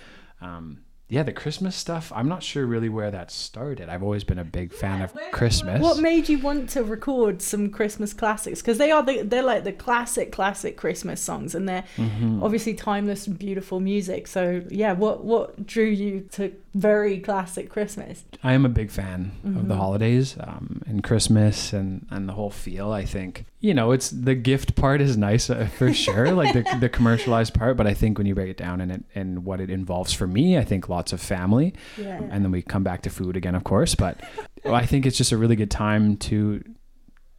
um, 0.41 0.81
yeah, 1.15 1.23
the 1.23 1.33
Christmas 1.33 1.77
stuff. 1.77 2.11
I'm 2.15 2.29
not 2.29 2.43
sure 2.43 2.67
really 2.67 2.89
where 2.89 3.11
that 3.13 3.31
started. 3.31 3.89
I've 3.89 4.03
always 4.03 4.25
been 4.25 4.39
a 4.41 4.45
big 4.45 4.73
fan 4.73 5.01
of 5.01 5.13
Christmas. 5.31 5.81
What 5.81 5.99
made 5.99 6.29
you 6.29 6.39
want 6.39 6.69
to 6.71 6.83
record 6.83 7.41
some 7.41 7.71
Christmas 7.71 8.13
classics? 8.13 8.61
Because 8.61 8.79
they 8.79 8.91
are 8.91 9.03
the, 9.03 9.23
they're 9.23 9.43
like 9.43 9.63
the 9.65 9.73
classic, 9.73 10.33
classic 10.33 10.77
Christmas 10.77 11.21
songs, 11.21 11.55
and 11.55 11.69
they're 11.69 11.85
Mhm. 11.97 12.43
obviously 12.43 12.75
timeless, 12.75 13.27
and 13.29 13.39
beautiful 13.39 13.79
music. 13.79 14.27
So 14.27 14.63
yeah, 14.71 14.93
what 14.93 15.25
what 15.25 15.67
drew 15.67 15.85
you 15.87 16.29
to 16.33 16.53
very 16.75 17.21
classic 17.21 17.71
Christmas? 17.71 18.25
I 18.43 18.53
am 18.53 18.65
a 18.65 18.69
big 18.69 18.91
fan 18.91 19.31
of 19.45 19.69
the 19.69 19.75
Mhm. 19.75 19.79
holidays 19.79 20.37
um, 20.41 20.83
and 20.87 21.05
Christmas 21.05 21.73
and, 21.73 22.07
and 22.11 22.29
the 22.29 22.33
whole 22.33 22.51
feel. 22.51 22.91
I 22.91 23.05
think 23.05 23.45
you 23.65 23.73
know 23.73 23.93
it's 23.93 24.11
the 24.11 24.35
gift 24.35 24.75
part 24.77 25.01
is 25.01 25.17
nice 25.17 25.49
uh, 25.49 25.67
for 25.79 25.93
sure, 25.95 26.33
like 26.33 26.53
the, 26.53 26.65
the 26.81 26.89
commercialized 26.91 27.55
part. 27.55 27.77
But 27.79 27.87
I 27.87 27.95
think 27.95 28.19
when 28.19 28.27
you 28.27 28.35
break 28.35 28.51
it 28.51 28.59
down 28.59 28.81
and 28.83 28.93
it 28.93 29.05
and 29.15 29.45
what 29.45 29.59
it 29.61 29.71
involves 29.71 30.13
for 30.13 30.27
me, 30.27 30.59
I 30.59 30.65
think 30.65 30.89
lots 30.91 31.13
of 31.15 31.21
family, 31.21 31.73
Yeah. 31.97 32.21
and 32.31 32.45
then 32.45 32.51
we 32.51 32.61
come 32.61 32.83
back 32.85 33.01
to 33.03 33.11
food 33.11 33.37
again, 33.37 33.55
of 33.55 33.65
course. 33.65 33.95
But 33.95 34.21
I 34.67 34.85
think 34.85 35.07
it's 35.07 35.17
just 35.17 35.33
a 35.33 35.39
really 35.39 35.57
good 35.57 35.71
time 35.71 36.17
to 36.29 36.63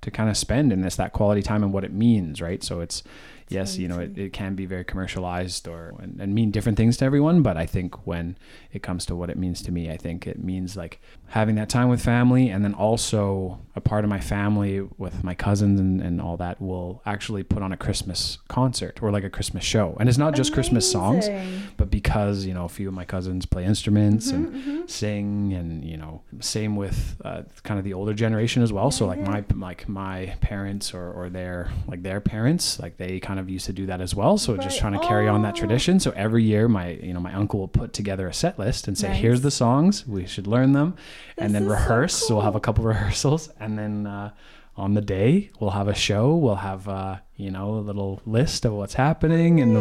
to 0.01 0.11
kind 0.11 0.29
of 0.29 0.37
spend 0.37 0.71
and 0.73 0.85
it's 0.85 0.95
that 0.97 1.13
quality 1.13 1.41
time 1.41 1.63
and 1.63 1.71
what 1.73 1.83
it 1.83 1.93
means, 1.93 2.41
right? 2.41 2.63
So 2.63 2.79
it's 2.81 3.01
yes, 3.49 3.77
you 3.77 3.87
know, 3.87 3.99
it, 3.99 4.17
it 4.17 4.33
can 4.33 4.55
be 4.55 4.65
very 4.65 4.83
commercialized 4.83 5.67
or 5.67 5.93
and, 5.99 6.19
and 6.19 6.33
mean 6.33 6.51
different 6.51 6.77
things 6.77 6.97
to 6.97 7.05
everyone, 7.05 7.41
but 7.41 7.57
I 7.57 7.65
think 7.65 8.05
when 8.07 8.37
it 8.71 8.81
comes 8.81 9.05
to 9.07 9.15
what 9.15 9.29
it 9.29 9.37
means 9.37 9.61
to 9.63 9.71
me, 9.71 9.89
I 9.91 9.97
think 9.97 10.27
it 10.27 10.43
means 10.43 10.75
like 10.75 10.99
having 11.27 11.55
that 11.55 11.69
time 11.69 11.89
with 11.89 12.01
family 12.01 12.49
and 12.49 12.63
then 12.63 12.73
also 12.73 13.59
a 13.75 13.81
part 13.81 14.03
of 14.03 14.09
my 14.09 14.19
family 14.19 14.81
with 14.97 15.23
my 15.23 15.33
cousins 15.35 15.79
and, 15.79 16.01
and 16.01 16.21
all 16.21 16.37
that 16.37 16.61
will 16.61 17.01
actually 17.05 17.43
put 17.43 17.61
on 17.61 17.71
a 17.71 17.77
Christmas 17.77 18.37
concert 18.47 19.01
or 19.01 19.11
like 19.11 19.23
a 19.23 19.29
Christmas 19.29 19.63
show. 19.63 19.95
And 19.99 20.07
it's 20.09 20.17
not 20.17 20.35
just 20.35 20.51
Christmas 20.53 20.85
songs, 20.89 21.29
but 21.77 21.89
because, 21.89 22.45
you 22.45 22.53
know, 22.53 22.65
a 22.65 22.69
few 22.69 22.87
of 22.87 22.93
my 22.93 23.05
cousins 23.05 23.45
play 23.45 23.65
instruments 23.65 24.31
and 24.31 24.45
Mhm, 24.45 24.63
mhm. 24.85 24.89
sing 24.89 25.53
and 25.53 25.83
you 25.83 25.97
know 25.97 26.21
same 26.39 26.75
with 26.75 27.15
uh, 27.25 27.41
kind 27.63 27.77
of 27.79 27.83
the 27.83 27.93
older 27.93 28.13
generation 28.13 28.61
as 28.61 28.71
well 28.71 28.91
so 28.91 29.05
like 29.07 29.21
my 29.21 29.43
like 29.55 29.87
my 29.89 30.35
parents 30.41 30.93
or, 30.93 31.11
or 31.11 31.29
their 31.29 31.69
like 31.87 32.03
their 32.03 32.21
parents 32.21 32.79
like 32.79 32.97
they 32.97 33.19
kind 33.19 33.34
of 33.39 33.49
used 33.49 33.65
to 33.67 33.73
do 33.73 33.85
that 33.87 34.01
as 34.01 34.13
well. 34.15 34.37
So 34.37 34.57
just 34.57 34.79
trying 34.79 34.93
to 34.93 34.99
carry 34.99 35.27
on 35.27 35.41
that 35.43 35.53
Oh. 35.55 35.59
tradition. 35.59 35.99
So 35.99 36.11
every 36.11 36.43
year 36.43 36.67
my 36.67 36.89
you 36.91 37.13
know 37.13 37.19
my 37.19 37.33
uncle 37.33 37.59
will 37.59 37.67
put 37.67 37.93
together 37.93 38.27
a 38.27 38.33
set 38.33 38.57
list 38.59 38.87
and 38.87 38.97
say 38.97 39.09
Nice. 39.09 39.21
here's 39.21 39.41
the 39.41 39.51
songs. 39.51 40.07
We 40.07 40.25
should 40.25 40.47
learn 40.47 40.71
them. 40.73 40.95
And 41.37 41.53
then 41.55 41.63
is 41.63 41.67
so 41.67 41.73
rehearse. 41.73 42.13
So 42.15 42.35
we'll 42.35 42.43
have 42.43 42.55
a 42.55 42.59
cool. 42.59 42.73
couple 42.73 42.83
rehearsals. 42.93 43.49
And 43.59 43.77
then 43.77 44.07
uh, 44.07 44.31
on 44.77 44.93
the 44.93 45.01
day 45.01 45.51
we'll 45.59 45.71
have 45.71 45.87
a 45.87 45.95
show. 45.95 46.35
We'll 46.35 46.55
have 46.55 46.87
uh, 46.87 47.17
you 47.37 47.51
know 47.51 47.71
a 47.75 47.81
little 47.83 48.21
list 48.25 48.63
of 48.63 48.71
what's 48.71 48.93
happening 48.93 49.59
and 49.59 49.73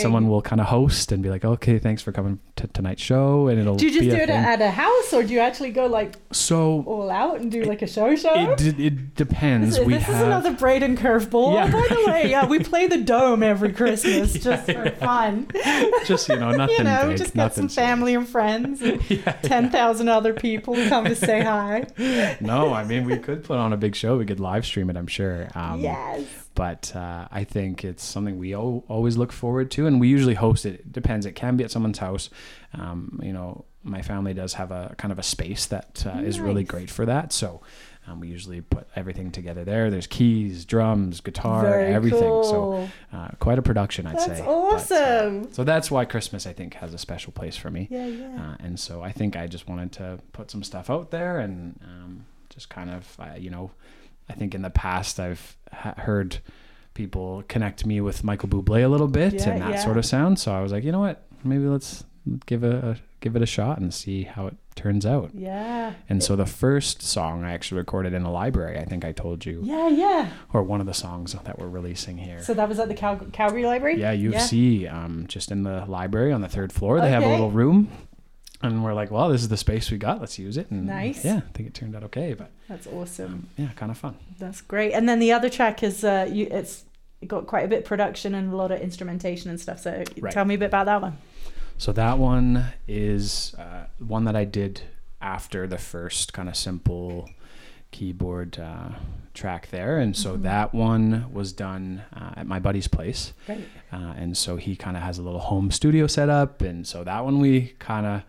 someone 0.00 0.28
will 0.28 0.40
kind 0.40 0.60
of 0.60 0.68
host 0.68 1.10
and 1.10 1.20
be 1.22 1.28
like 1.28 1.44
okay 1.44 1.78
thanks 1.80 2.00
for 2.00 2.12
coming 2.12 2.38
to 2.54 2.66
tonight's 2.68 3.02
show 3.02 3.48
and 3.48 3.58
it'll 3.58 3.74
Do 3.74 3.86
you 3.86 3.90
just 3.90 4.04
be 4.04 4.10
do 4.10 4.16
it 4.16 4.26
thing. 4.28 4.36
at 4.36 4.60
a 4.62 4.70
house, 4.70 5.12
or 5.12 5.22
do 5.24 5.32
you 5.34 5.40
actually 5.40 5.70
go 5.72 5.86
like 5.86 6.14
so 6.32 6.84
all 6.86 7.10
out 7.10 7.40
and 7.40 7.50
do 7.50 7.64
like 7.64 7.82
a 7.82 7.86
show 7.88 8.14
show? 8.14 8.32
it, 8.52 8.56
did- 8.58 8.78
it 8.80 9.14
depends. 9.16 9.76
This, 9.78 9.84
we 9.86 9.94
this 9.94 10.04
have 10.04 10.16
is 10.16 10.22
another 10.22 10.52
Braden 10.52 10.96
curveball. 10.96 11.54
Yeah, 11.54 11.68
oh, 11.68 11.72
by 11.88 11.94
the 11.94 12.04
way, 12.10 12.30
yeah, 12.30 12.46
we 12.46 12.60
play 12.60 12.86
the 12.86 12.98
dome 12.98 13.42
every 13.42 13.72
Christmas 13.72 14.34
Yeah, 14.36 14.40
just 14.42 14.66
for 14.66 14.84
yeah. 14.84 14.90
fun. 14.90 15.48
just 16.06 16.28
you 16.28 16.36
know 16.36 16.50
nothing 16.56 16.76
you 16.78 16.84
know, 16.84 17.08
big, 17.08 17.18
just 17.18 17.34
get 17.34 17.52
some 17.54 17.68
family 17.68 18.14
and 18.14 18.28
friends, 18.28 18.80
and 18.80 19.02
Yeah, 19.10 19.32
ten 19.42 19.70
thousand 19.70 20.08
other 20.08 20.32
people 20.34 20.74
come 20.88 21.04
to 21.06 21.16
say 21.16 21.42
hi. 21.42 21.86
no, 22.40 22.72
I 22.72 22.84
mean 22.84 23.04
we 23.06 23.18
could 23.18 23.42
put 23.44 23.58
on 23.58 23.72
a 23.72 23.76
big 23.76 23.96
show. 23.96 24.16
We 24.16 24.24
could 24.24 24.40
live 24.40 24.64
stream 24.64 24.88
it. 24.88 24.96
I'm 24.96 25.08
sure. 25.08 25.48
Um, 25.54 25.80
yes. 25.80 26.24
But 26.56 26.96
uh, 26.96 27.28
I 27.30 27.44
think 27.44 27.84
it's 27.84 28.02
something 28.02 28.38
we 28.38 28.54
al- 28.54 28.82
always 28.88 29.16
look 29.16 29.30
forward 29.30 29.70
to, 29.72 29.86
and 29.86 30.00
we 30.00 30.08
usually 30.08 30.34
host 30.34 30.66
it. 30.66 30.80
It 30.80 30.92
depends. 30.92 31.26
It 31.26 31.32
can 31.32 31.56
be 31.56 31.62
at 31.62 31.70
someone's 31.70 31.98
house. 31.98 32.30
Um, 32.72 33.20
you 33.22 33.32
know, 33.32 33.66
my 33.84 34.00
family 34.02 34.32
does 34.34 34.54
have 34.54 34.70
a 34.72 34.94
kind 34.96 35.12
of 35.12 35.18
a 35.18 35.22
space 35.22 35.66
that 35.66 36.04
uh, 36.06 36.18
is 36.20 36.40
really 36.40 36.64
great 36.64 36.90
for 36.90 37.04
that. 37.04 37.32
So 37.32 37.60
um, 38.08 38.20
we 38.20 38.28
usually 38.28 38.62
put 38.62 38.88
everything 38.96 39.30
together 39.30 39.64
there. 39.64 39.90
There's 39.90 40.06
keys, 40.06 40.64
drums, 40.64 41.20
guitar, 41.20 41.62
Very 41.62 41.92
everything. 41.92 42.42
So 42.44 42.88
uh, 43.12 43.28
quite 43.38 43.58
a 43.58 43.62
production, 43.62 44.06
I'd 44.06 44.16
That's 44.16 44.24
say. 44.24 44.38
But, 44.38 44.48
uh, 44.48 44.54
awesome. 44.54 45.52
so 45.52 45.62
that's 45.62 45.90
why 45.90 46.06
Christmas, 46.06 46.46
I 46.46 46.54
think, 46.54 46.74
has 46.74 46.94
a 46.94 46.98
special 46.98 47.32
place 47.32 47.56
for 47.56 47.70
me. 47.70 47.86
yeah, 47.90 48.06
yeah. 48.06 48.26
Uh, 48.40 48.56
and 48.60 48.80
so 48.80 49.02
I 49.02 49.12
think 49.12 49.36
I 49.36 49.46
just 49.46 49.68
wanted 49.68 49.92
to 49.92 50.18
put 50.32 50.50
some 50.50 50.62
stuff 50.62 50.88
out 50.88 51.10
there 51.10 51.38
and 51.38 51.78
um, 51.84 52.24
just 52.48 52.70
kind 52.70 52.88
of, 52.90 53.16
uh, 53.20 53.34
you 53.36 53.50
know, 53.50 53.70
I 54.28 54.32
think 54.34 54.54
in 54.54 54.62
the 54.62 54.70
past 54.70 55.18
I've 55.20 55.56
ha- 55.72 55.94
heard 55.96 56.38
people 56.94 57.44
connect 57.48 57.84
me 57.86 58.00
with 58.00 58.24
Michael 58.24 58.48
Bublé 58.48 58.84
a 58.84 58.88
little 58.88 59.08
bit 59.08 59.34
Yeah, 59.34 59.50
and 59.50 59.62
that 59.62 59.70
yeah. 59.74 59.84
sort 59.84 59.96
of 59.98 60.06
sound. 60.06 60.38
So 60.38 60.52
I 60.52 60.60
was 60.62 60.72
like, 60.72 60.84
you 60.84 60.92
know 60.92 61.00
what, 61.00 61.26
maybe 61.44 61.64
let's 61.66 62.04
give 62.46 62.64
a, 62.64 62.90
a 62.90 62.96
give 63.20 63.36
it 63.36 63.42
a 63.42 63.46
shot 63.46 63.78
and 63.78 63.92
see 63.94 64.22
how 64.24 64.46
it 64.46 64.56
turns 64.74 65.06
out. 65.06 65.30
yeah. 65.34 65.94
And 66.08 66.22
so 66.22 66.36
the 66.36 66.44
first 66.46 67.00
song 67.02 67.44
I 67.44 67.52
actually 67.52 67.78
recorded 67.78 68.12
in 68.12 68.22
a 68.22 68.30
library. 68.30 68.78
I 68.78 68.84
think 68.84 69.04
I 69.06 69.12
told 69.12 69.44
you, 69.46 69.60
Yeah, 69.64 69.88
yeah. 69.88 70.28
or 70.52 70.62
one 70.62 70.80
of 70.80 70.86
the 70.86 70.92
songs 70.94 71.32
that 71.32 71.58
we're 71.58 71.68
releasing 71.68 72.18
here. 72.18 72.42
So 72.42 72.52
that 72.54 72.68
was 72.68 72.78
at 72.78 72.88
the 72.88 72.94
Cal- 72.94 73.16
Calgary 73.32 73.64
Library. 73.64 73.98
Yeah, 73.98 74.12
U 74.12 74.34
of 74.34 74.40
C, 74.42 74.86
um, 74.86 75.24
just 75.28 75.50
in 75.50 75.62
the 75.62 75.84
library 75.86 76.30
on 76.32 76.40
the 76.42 76.48
third 76.48 76.72
floor. 76.72 77.00
They 77.00 77.08
have 77.10 77.22
a 77.22 77.28
little 77.30 77.50
room. 77.50 77.88
And 78.62 78.82
we're 78.82 78.94
like, 78.94 79.10
well, 79.10 79.28
this 79.28 79.42
is 79.42 79.48
the 79.48 79.56
space 79.56 79.90
we 79.90 79.98
got. 79.98 80.18
Let's 80.20 80.38
use 80.38 80.56
it. 80.56 80.70
And 80.70 80.86
Nice. 80.86 81.24
Yeah, 81.24 81.36
I 81.46 81.52
think 81.52 81.68
it 81.68 81.74
turned 81.74 81.94
out 81.94 82.02
okay. 82.04 82.32
But 82.34 82.50
That's 82.68 82.86
awesome. 82.86 83.32
um, 83.32 83.48
yeah, 83.58 83.68
kind 83.76 83.90
of 83.92 83.98
fun. 83.98 84.16
That's 84.38 84.60
great. 84.62 84.92
And 84.92 85.06
then 85.08 85.18
the 85.18 85.32
other 85.32 85.50
track 85.50 85.82
is 85.82 86.02
uh, 86.04 86.28
you, 86.30 86.46
it's 86.50 86.84
got 87.26 87.46
quite 87.46 87.64
a 87.64 87.68
bit 87.68 87.80
of 87.80 87.84
production 87.84 88.34
and 88.34 88.52
a 88.52 88.56
lot 88.56 88.70
of 88.70 88.80
instrumentation 88.80 89.50
and 89.50 89.60
stuff. 89.60 89.80
So 89.80 90.02
Right. 90.20 90.32
tell 90.32 90.44
me 90.46 90.54
a 90.54 90.58
bit 90.58 90.66
about 90.66 90.86
that 90.86 91.02
one. 91.02 91.18
So 91.78 91.92
that 91.92 92.18
one 92.18 92.64
is 92.88 93.54
uh, 93.58 93.84
one 93.98 94.24
that 94.24 94.34
I 94.36 94.44
did 94.44 94.80
after 95.20 95.66
the 95.66 95.78
first 95.78 96.32
kind 96.32 96.48
of 96.48 96.56
simple 96.56 97.28
keyboard 97.90 98.58
uh, 98.58 98.90
track 99.34 99.68
there. 99.70 99.98
And 99.98 100.16
so 100.16 100.36
Mhm. 100.36 100.42
that 100.42 100.74
one 100.74 101.26
was 101.32 101.52
done 101.52 102.02
uh, 102.14 102.32
at 102.36 102.46
my 102.46 102.58
buddy's 102.58 102.88
place. 102.88 103.32
Great. 103.46 103.66
Uh, 103.92 104.14
and 104.16 104.36
so 104.36 104.56
he 104.56 104.76
kind 104.76 104.96
of 104.96 105.02
has 105.02 105.18
a 105.18 105.22
little 105.22 105.40
home 105.40 105.70
studio 105.70 106.06
set 106.06 106.28
up. 106.30 106.62
And 106.62 106.86
so 106.86 107.04
that 107.04 107.24
one 107.24 107.38
we 107.38 107.74
kind 107.78 108.06
of 108.06 108.22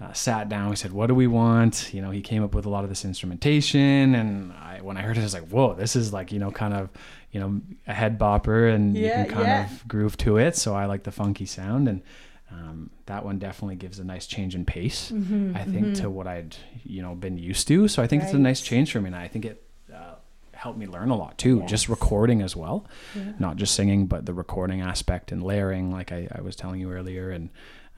uh, 0.00 0.12
sat 0.12 0.48
down. 0.48 0.70
We 0.70 0.76
said, 0.76 0.92
"What 0.92 1.06
do 1.06 1.14
we 1.14 1.26
want?" 1.26 1.92
You 1.94 2.02
know, 2.02 2.10
he 2.10 2.20
came 2.20 2.42
up 2.42 2.54
with 2.54 2.66
a 2.66 2.68
lot 2.68 2.84
of 2.84 2.90
this 2.90 3.04
instrumentation, 3.04 4.14
and 4.14 4.52
I, 4.52 4.80
when 4.82 4.96
I 4.96 5.02
heard 5.02 5.16
it, 5.16 5.20
I 5.20 5.24
was 5.24 5.34
like, 5.34 5.48
"Whoa, 5.48 5.74
this 5.74 5.96
is 5.96 6.12
like 6.12 6.32
you 6.32 6.38
know, 6.38 6.50
kind 6.50 6.74
of 6.74 6.90
you 7.30 7.40
know, 7.40 7.60
a 7.86 7.94
head 7.94 8.18
bopper, 8.18 8.72
and 8.74 8.96
Yeah, 8.96 9.20
you 9.20 9.26
can 9.26 9.34
kind 9.34 9.46
yeah. 9.46 9.64
of 9.72 9.88
groove 9.88 10.16
to 10.18 10.36
it." 10.38 10.56
So 10.56 10.74
I 10.74 10.86
like 10.86 11.04
the 11.04 11.12
funky 11.12 11.46
sound, 11.46 11.88
and 11.88 12.02
um, 12.50 12.90
that 13.06 13.24
one 13.24 13.38
definitely 13.38 13.76
gives 13.76 13.98
a 13.98 14.04
nice 14.04 14.26
change 14.26 14.54
in 14.54 14.64
pace. 14.64 15.10
Mm-hmm, 15.10 15.56
I 15.56 15.64
think 15.64 15.94
to 15.96 16.10
what 16.10 16.26
I'd 16.26 16.56
you 16.84 17.00
know 17.02 17.14
been 17.14 17.38
used 17.38 17.68
to. 17.68 17.88
So 17.88 18.02
I 18.02 18.06
think 18.06 18.22
it's 18.24 18.32
a 18.32 18.38
nice 18.38 18.60
change 18.60 18.92
for 18.92 19.00
me, 19.00 19.08
and 19.08 19.16
I 19.16 19.28
think 19.28 19.44
it 19.44 19.62
uh, 19.94 20.14
helped 20.52 20.78
me 20.78 20.86
learn 20.86 21.10
a 21.10 21.16
lot 21.16 21.38
too, 21.38 21.62
just 21.66 21.88
recording 21.88 22.42
as 22.42 22.56
well 22.56 22.86
yeah. 23.14 23.32
not 23.38 23.56
just 23.56 23.74
singing, 23.74 24.06
but 24.06 24.26
the 24.26 24.34
recording 24.34 24.80
aspect 24.80 25.30
and 25.32 25.42
layering, 25.42 25.90
like 25.92 26.10
I, 26.10 26.28
I 26.32 26.40
was 26.40 26.56
telling 26.56 26.80
you 26.80 26.90
earlier, 26.90 27.30
and 27.30 27.50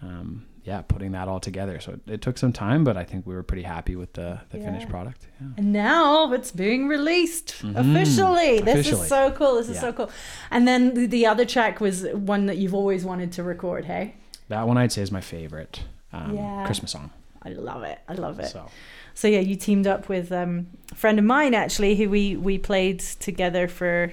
um, 0.02 0.46
yeah, 0.66 0.82
putting 0.82 1.12
that 1.12 1.28
all 1.28 1.38
together. 1.40 1.78
So 1.80 1.92
it, 1.92 2.00
it 2.14 2.20
took 2.22 2.36
some 2.38 2.52
time, 2.52 2.82
but 2.84 2.96
I 2.96 3.04
think 3.04 3.26
we 3.26 3.34
were 3.34 3.42
pretty 3.44 3.62
happy 3.62 3.94
with 3.96 4.12
the, 4.14 4.40
the 4.50 4.58
finished 4.58 4.88
product. 4.88 5.26
Yeah. 5.40 5.46
And 5.58 5.72
now 5.72 6.32
it's 6.32 6.50
being 6.50 6.88
released 6.88 7.48
Mhm. 7.62 7.76
officially. 7.76 8.58
This 8.60 8.80
Officially. 8.80 9.02
is 9.02 9.08
so 9.08 9.30
cool. 9.30 9.54
This 9.54 9.68
is 9.68 9.76
Yeah. 9.76 9.80
so 9.82 9.92
cool. 9.92 10.10
And 10.50 10.66
then 10.66 10.94
the, 10.94 11.06
the 11.06 11.24
other 11.26 11.44
track 11.44 11.80
was 11.80 12.04
one 12.12 12.46
that 12.46 12.56
you've 12.58 12.74
always 12.74 13.04
wanted 13.04 13.30
to 13.32 13.42
record, 13.44 13.84
hey? 13.84 14.14
That 14.48 14.66
one 14.66 14.76
I'd 14.76 14.92
say 14.92 15.02
is 15.02 15.12
my 15.12 15.20
favorite 15.20 15.82
um, 16.12 16.34
Yeah. 16.36 16.64
Christmas 16.66 16.90
song. 16.90 17.10
I 17.42 17.50
love 17.50 17.84
it. 17.84 17.98
I 18.08 18.14
love 18.14 18.40
it. 18.40 18.48
So 18.48 18.66
So 19.14 19.28
yeah, 19.28 19.38
you 19.40 19.54
teamed 19.56 19.86
up 19.86 20.08
with 20.08 20.32
um, 20.32 20.66
a 20.90 20.96
friend 20.96 21.18
of 21.18 21.24
mine 21.24 21.54
actually, 21.54 21.94
who 21.96 22.10
we 22.10 22.36
we 22.36 22.58
played 22.58 22.98
together 23.00 23.68
for. 23.68 24.12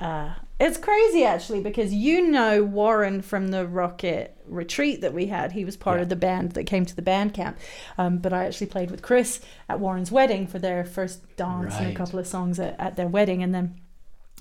Uh, 0.00 0.34
it's 0.60 0.76
crazy 0.78 1.24
actually 1.24 1.60
because 1.60 1.92
you 1.92 2.26
know 2.30 2.62
Warren 2.62 3.22
from 3.22 3.48
the 3.48 3.66
Rockit 3.66 4.30
retreat 4.46 5.00
that 5.00 5.12
we 5.14 5.26
had. 5.26 5.52
He 5.52 5.64
was 5.64 5.76
part 5.76 5.98
Yeah. 5.98 6.02
of 6.02 6.08
the 6.10 6.16
band 6.16 6.52
that 6.52 6.64
came 6.64 6.84
to 6.86 6.94
the 6.96 7.02
band 7.02 7.32
camp. 7.34 7.58
Um, 7.98 8.18
but 8.18 8.32
I 8.32 8.44
actually 8.46 8.66
played 8.68 8.90
with 8.90 9.02
Chris 9.02 9.40
at 9.68 9.80
Warren's 9.80 10.12
wedding 10.12 10.46
for 10.46 10.58
their 10.58 10.84
first 10.84 11.20
dance 11.36 11.74
and 11.76 11.90
a 11.90 11.94
couple 11.94 12.18
of 12.18 12.26
songs 12.26 12.58
at, 12.60 12.78
at 12.78 12.96
their 12.96 13.08
wedding, 13.08 13.42
and 13.42 13.54
then. 13.54 13.80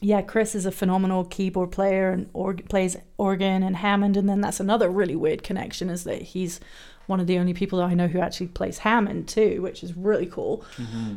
Yeah, 0.02 0.22
Chris 0.22 0.56
is 0.56 0.66
a 0.66 0.74
phenomenal 0.74 1.24
keyboard 1.24 1.72
player 1.72 2.12
and 2.12 2.30
org- 2.34 2.68
plays 2.68 2.98
organ 3.18 3.64
and 3.64 3.78
Hammond, 3.78 4.18
and 4.18 4.28
then 4.28 4.42
that's 4.42 4.60
another 4.60 4.90
really 4.90 5.16
weird 5.16 5.42
connection 5.42 5.90
is 5.90 6.04
that 6.04 6.22
he's 6.22 6.60
one 7.08 7.22
of 7.22 7.28
the 7.28 7.40
only 7.40 7.54
people 7.54 7.80
that 7.80 7.86
I 7.86 7.94
know 7.94 8.08
who 8.08 8.20
actually 8.20 8.48
plays 8.48 8.80
Hammond 8.80 9.30
too, 9.30 9.62
which 9.62 9.86
is 9.86 9.96
really 9.96 10.26
cool. 10.26 10.66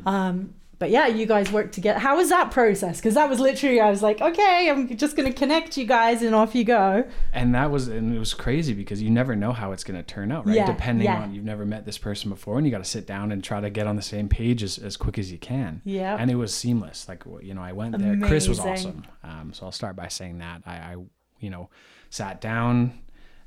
Um, 0.07 0.55
but 0.79 0.91
yeah, 0.91 1.07
you 1.09 1.27
guys 1.27 1.51
work 1.51 1.73
together. 1.73 1.99
How 1.99 2.17
was 2.17 2.29
that 2.29 2.51
process? 2.51 2.99
Because 2.99 3.15
that 3.15 3.29
was 3.29 3.41
literally, 3.41 3.81
I 3.81 3.91
was 3.91 4.03
like, 4.03 4.21
okay, 4.21 4.71
I'm 4.71 4.97
just 4.97 5.17
going 5.17 5.31
to 5.33 5.37
connect 5.37 5.77
you 5.77 5.85
guys 5.87 6.23
and 6.23 6.35
off 6.35 6.55
you 6.55 6.65
go. 6.65 7.05
and 7.33 7.55
that 7.55 7.71
was 7.71 7.89
and 7.89 8.15
it 8.15 8.19
was 8.19 8.35
crazy 8.35 8.75
because 8.75 9.03
you 9.03 9.11
never 9.11 9.35
know 9.35 9.53
how 9.53 9.73
it's 9.73 9.85
going 9.85 9.99
to 9.99 10.03
turn 10.05 10.31
out, 10.31 10.47
right? 10.47 10.57
Yeah, 10.57 10.67
Depending 10.67 11.07
yeah. 11.07 11.23
on 11.23 11.35
you've 11.35 11.45
never 11.45 11.65
met 11.65 11.85
this 11.85 11.99
person 11.99 12.31
before, 12.31 12.59
and 12.59 12.67
you 12.67 12.71
got 12.71 12.79
to 12.85 12.91
sit 12.91 13.07
down 13.07 13.33
and 13.33 13.43
try 13.43 13.61
to 13.61 13.71
get 13.71 13.87
on 13.87 13.97
the 13.97 14.03
same 14.03 14.29
page 14.29 14.63
as, 14.63 14.79
as 14.79 14.97
quick 14.97 15.19
as 15.19 15.33
you 15.33 15.39
can. 15.39 15.83
Yeah. 15.85 16.17
and 16.19 16.31
it 16.31 16.37
was 16.37 16.55
seamless. 16.55 17.09
Like 17.09 17.25
you 17.43 17.55
know, 17.55 17.63
I 17.63 17.73
went 17.73 17.99
there. 17.99 18.17
Chris 18.19 18.49
was 18.49 18.61
awesome. 18.61 19.05
Um, 19.25 19.53
so 19.53 19.67
I'll 19.67 19.73
start 19.73 19.97
by 19.97 20.09
saying 20.09 20.39
that 20.39 20.63
I, 20.67 20.77
I 20.77 20.97
you 21.41 21.51
know, 21.51 21.71
sat 22.11 22.41
down. 22.41 23.01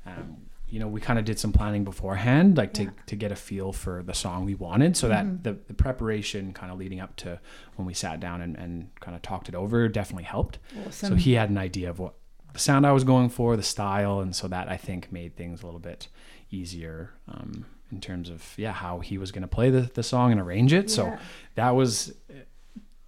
Um, 0.06 0.36
you 0.72 0.78
know, 0.80 0.88
we 0.88 1.00
kind 1.02 1.18
of 1.18 1.24
did 1.26 1.38
some 1.38 1.52
planning 1.52 1.84
beforehand, 1.84 2.56
like 2.56 2.72
to, 2.72 2.84
Yeah. 2.84 2.90
to 3.06 3.14
get 3.16 3.30
a 3.30 3.36
feel 3.36 3.72
for 3.72 4.02
the 4.02 4.14
song 4.14 4.46
we 4.46 4.54
wanted, 4.54 4.96
so 4.96 5.06
that 5.08 5.26
Mhm. 5.26 5.42
the, 5.42 5.52
the 5.68 5.74
preparation 5.74 6.52
kind 6.54 6.72
of 6.72 6.78
leading 6.78 6.98
up 6.98 7.14
to 7.16 7.38
when 7.76 7.84
we 7.86 7.92
sat 7.92 8.20
down 8.20 8.40
and, 8.40 8.56
and 8.56 8.88
kind 9.00 9.14
of 9.14 9.20
talked 9.20 9.48
it 9.50 9.54
over 9.54 9.86
definitely 9.88 10.24
helped. 10.24 10.58
awesome. 10.86 11.10
So 11.10 11.14
he 11.16 11.34
had 11.34 11.50
an 11.50 11.58
idea 11.58 11.90
of 11.90 11.98
what 11.98 12.14
the 12.54 12.58
sound 12.58 12.86
I 12.86 12.92
was 12.92 13.04
going 13.04 13.28
for, 13.28 13.54
the 13.56 13.62
style, 13.62 14.20
and 14.20 14.34
so 14.34 14.48
that 14.48 14.68
I 14.68 14.78
think 14.78 15.12
made 15.12 15.36
things 15.36 15.62
a 15.62 15.66
little 15.66 15.80
bit 15.80 16.08
easier 16.50 17.10
um, 17.28 17.66
in 17.90 18.00
terms 18.00 18.30
of 18.30 18.54
yeah 18.56 18.72
how 18.72 19.00
he 19.00 19.18
was 19.18 19.30
going 19.32 19.42
to 19.42 19.48
play 19.48 19.68
the, 19.70 19.82
the 19.94 20.02
song 20.02 20.32
and 20.32 20.40
arrange 20.40 20.72
it. 20.72 20.90
So 20.90 21.16
that 21.54 21.70
was 21.70 22.14
uh, 22.30 22.34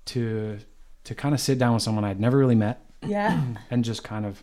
to 0.06 0.59
to 1.04 1.14
kind 1.14 1.35
of 1.35 1.40
sit 1.40 1.59
down 1.59 1.73
with 1.75 1.83
someone 1.83 2.04
I'd 2.04 2.21
never 2.21 2.37
really 2.38 2.54
met 2.54 2.85
yeah. 3.06 3.42
and 3.71 3.85
just 3.85 4.02
kind 4.04 4.25
of 4.26 4.42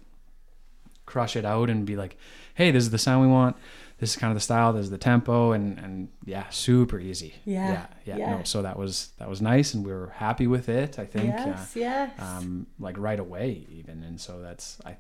crush 1.06 1.36
it 1.36 1.44
out 1.46 1.70
and 1.70 1.86
be 1.86 1.96
like, 1.96 2.16
hey, 2.56 2.72
this 2.72 2.84
is 2.84 2.90
the 2.92 2.98
sound 2.98 3.22
we 3.22 3.28
want. 3.32 3.56
This 4.00 4.12
is 4.12 4.16
kind 4.16 4.32
of 4.32 4.36
the 4.36 4.42
style. 4.42 4.74
This 4.74 4.86
is 4.86 4.90
the 4.90 4.98
tempo, 4.98 5.52
and 5.52 5.78
and 5.78 6.10
yeah, 6.26 6.46
super 6.50 7.00
easy. 7.00 7.36
Yeah, 7.46 7.72
yeah, 7.72 7.86
yeah. 8.06 8.18
yeah. 8.18 8.38
No, 8.38 8.44
so 8.44 8.62
that 8.64 8.78
was 8.78 9.10
that 9.20 9.30
was 9.30 9.42
nice, 9.42 9.74
and 9.76 9.86
we 9.86 9.92
were 9.92 10.12
happy 10.16 10.48
with 10.48 10.70
it. 10.70 10.98
I 10.98 11.06
think. 11.06 11.34
uh, 11.36 11.44
yes, 11.46 11.76
yes. 11.76 12.12
um, 12.20 12.66
like 12.80 12.98
right 12.98 13.20
away 13.20 13.68
even 13.70 14.04
and 14.04 14.20
so 14.20 14.42
that's 14.42 14.78
i 14.86 14.96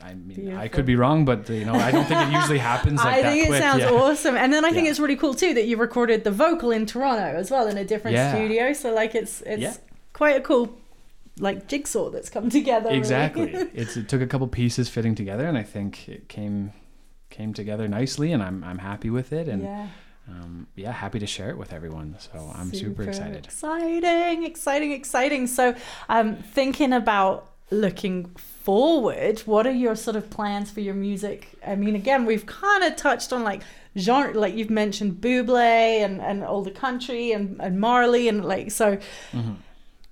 i 0.00 0.14
mean 0.14 0.56
i 0.56 0.66
could 0.66 0.84
be 0.84 0.96
wrong 0.96 1.24
but 1.24 1.48
you 1.48 1.64
know 1.64 1.74
i 1.74 1.92
don't 1.92 2.04
think 2.06 2.20
it 2.20 2.32
usually 2.32 2.58
happens 2.58 2.98
like 3.04 3.24
I 3.24 3.30
think 3.30 3.44
it 3.44 3.46
quick 3.46 3.62
sounds 3.62 3.82
yeah. 3.82 3.90
awesome. 3.90 4.36
And 4.36 4.52
then 4.52 4.64
I 4.64 4.72
think 4.72 4.84
Yeah. 4.86 4.90
it's 4.90 4.98
really 5.00 5.14
cool 5.16 5.34
too 5.34 5.54
that 5.54 5.66
you 5.66 5.76
recorded 5.76 6.24
the 6.24 6.32
vocal 6.32 6.72
in 6.72 6.84
Toronto 6.86 7.22
as 7.38 7.48
well 7.50 7.68
in 7.68 7.76
a 7.78 7.84
different 7.84 8.16
Yeah. 8.16 8.34
studio. 8.34 8.72
So 8.72 8.92
like 8.92 9.14
it's 9.14 9.40
it's 9.42 9.78
quite 10.12 10.36
a 10.36 10.40
cool 10.40 10.76
like 11.38 11.66
jigsaw 11.66 12.10
that's 12.10 12.28
come 12.28 12.50
together. 12.50 12.86
really. 12.88 12.98
exactly 12.98 13.52
it's 13.74 13.96
it 13.96 14.08
took 14.08 14.20
a 14.20 14.26
couple 14.26 14.46
pieces 14.48 14.88
fitting 14.88 15.14
together 15.14 15.46
and 15.46 15.56
i 15.56 15.62
think 15.62 16.08
it 16.08 16.28
came 16.28 16.72
came 17.30 17.52
together 17.54 17.88
nicely 17.88 18.32
and 18.32 18.42
i'm 18.42 18.62
i'm 18.64 18.78
happy 18.78 19.08
with 19.08 19.32
it 19.32 19.48
and 19.48 19.62
yeah. 19.62 19.86
um 20.28 20.66
yeah 20.76 20.92
happy 20.92 21.18
to 21.18 21.26
share 21.26 21.48
it 21.48 21.56
with 21.56 21.72
everyone 21.72 22.14
so 22.18 22.52
i'm 22.54 22.72
super, 22.74 23.02
excited 23.02 23.46
Exciting, 23.46 24.44
exciting, 24.44 24.92
exciting. 24.92 25.46
So, 25.46 25.74
um, 26.08 26.36
thinking 26.36 26.92
about 26.92 27.48
looking 27.70 28.26
forward, 28.36 29.40
what 29.40 29.66
are 29.66 29.72
your 29.72 29.96
sort 29.96 30.16
of 30.16 30.28
plans 30.30 30.70
for 30.70 30.80
your 30.80 30.94
music? 30.94 31.48
I 31.66 31.74
mean, 31.74 31.94
again, 31.96 32.26
we've 32.26 32.44
kind 32.46 32.84
of 32.84 32.96
touched 32.96 33.32
on 33.32 33.42
like 33.44 33.62
genre, 33.98 34.38
like 34.38 34.54
you've 34.54 34.70
mentioned 34.70 35.20
Bublé 35.20 36.04
and, 36.04 36.20
and 36.20 36.44
all 36.44 36.62
the 36.62 36.70
country 36.70 37.32
and, 37.32 37.60
and 37.60 37.80
Marley 37.80 38.28
and 38.28 38.44
like, 38.44 38.70
so 38.70 38.98
Mhm. 39.32 39.56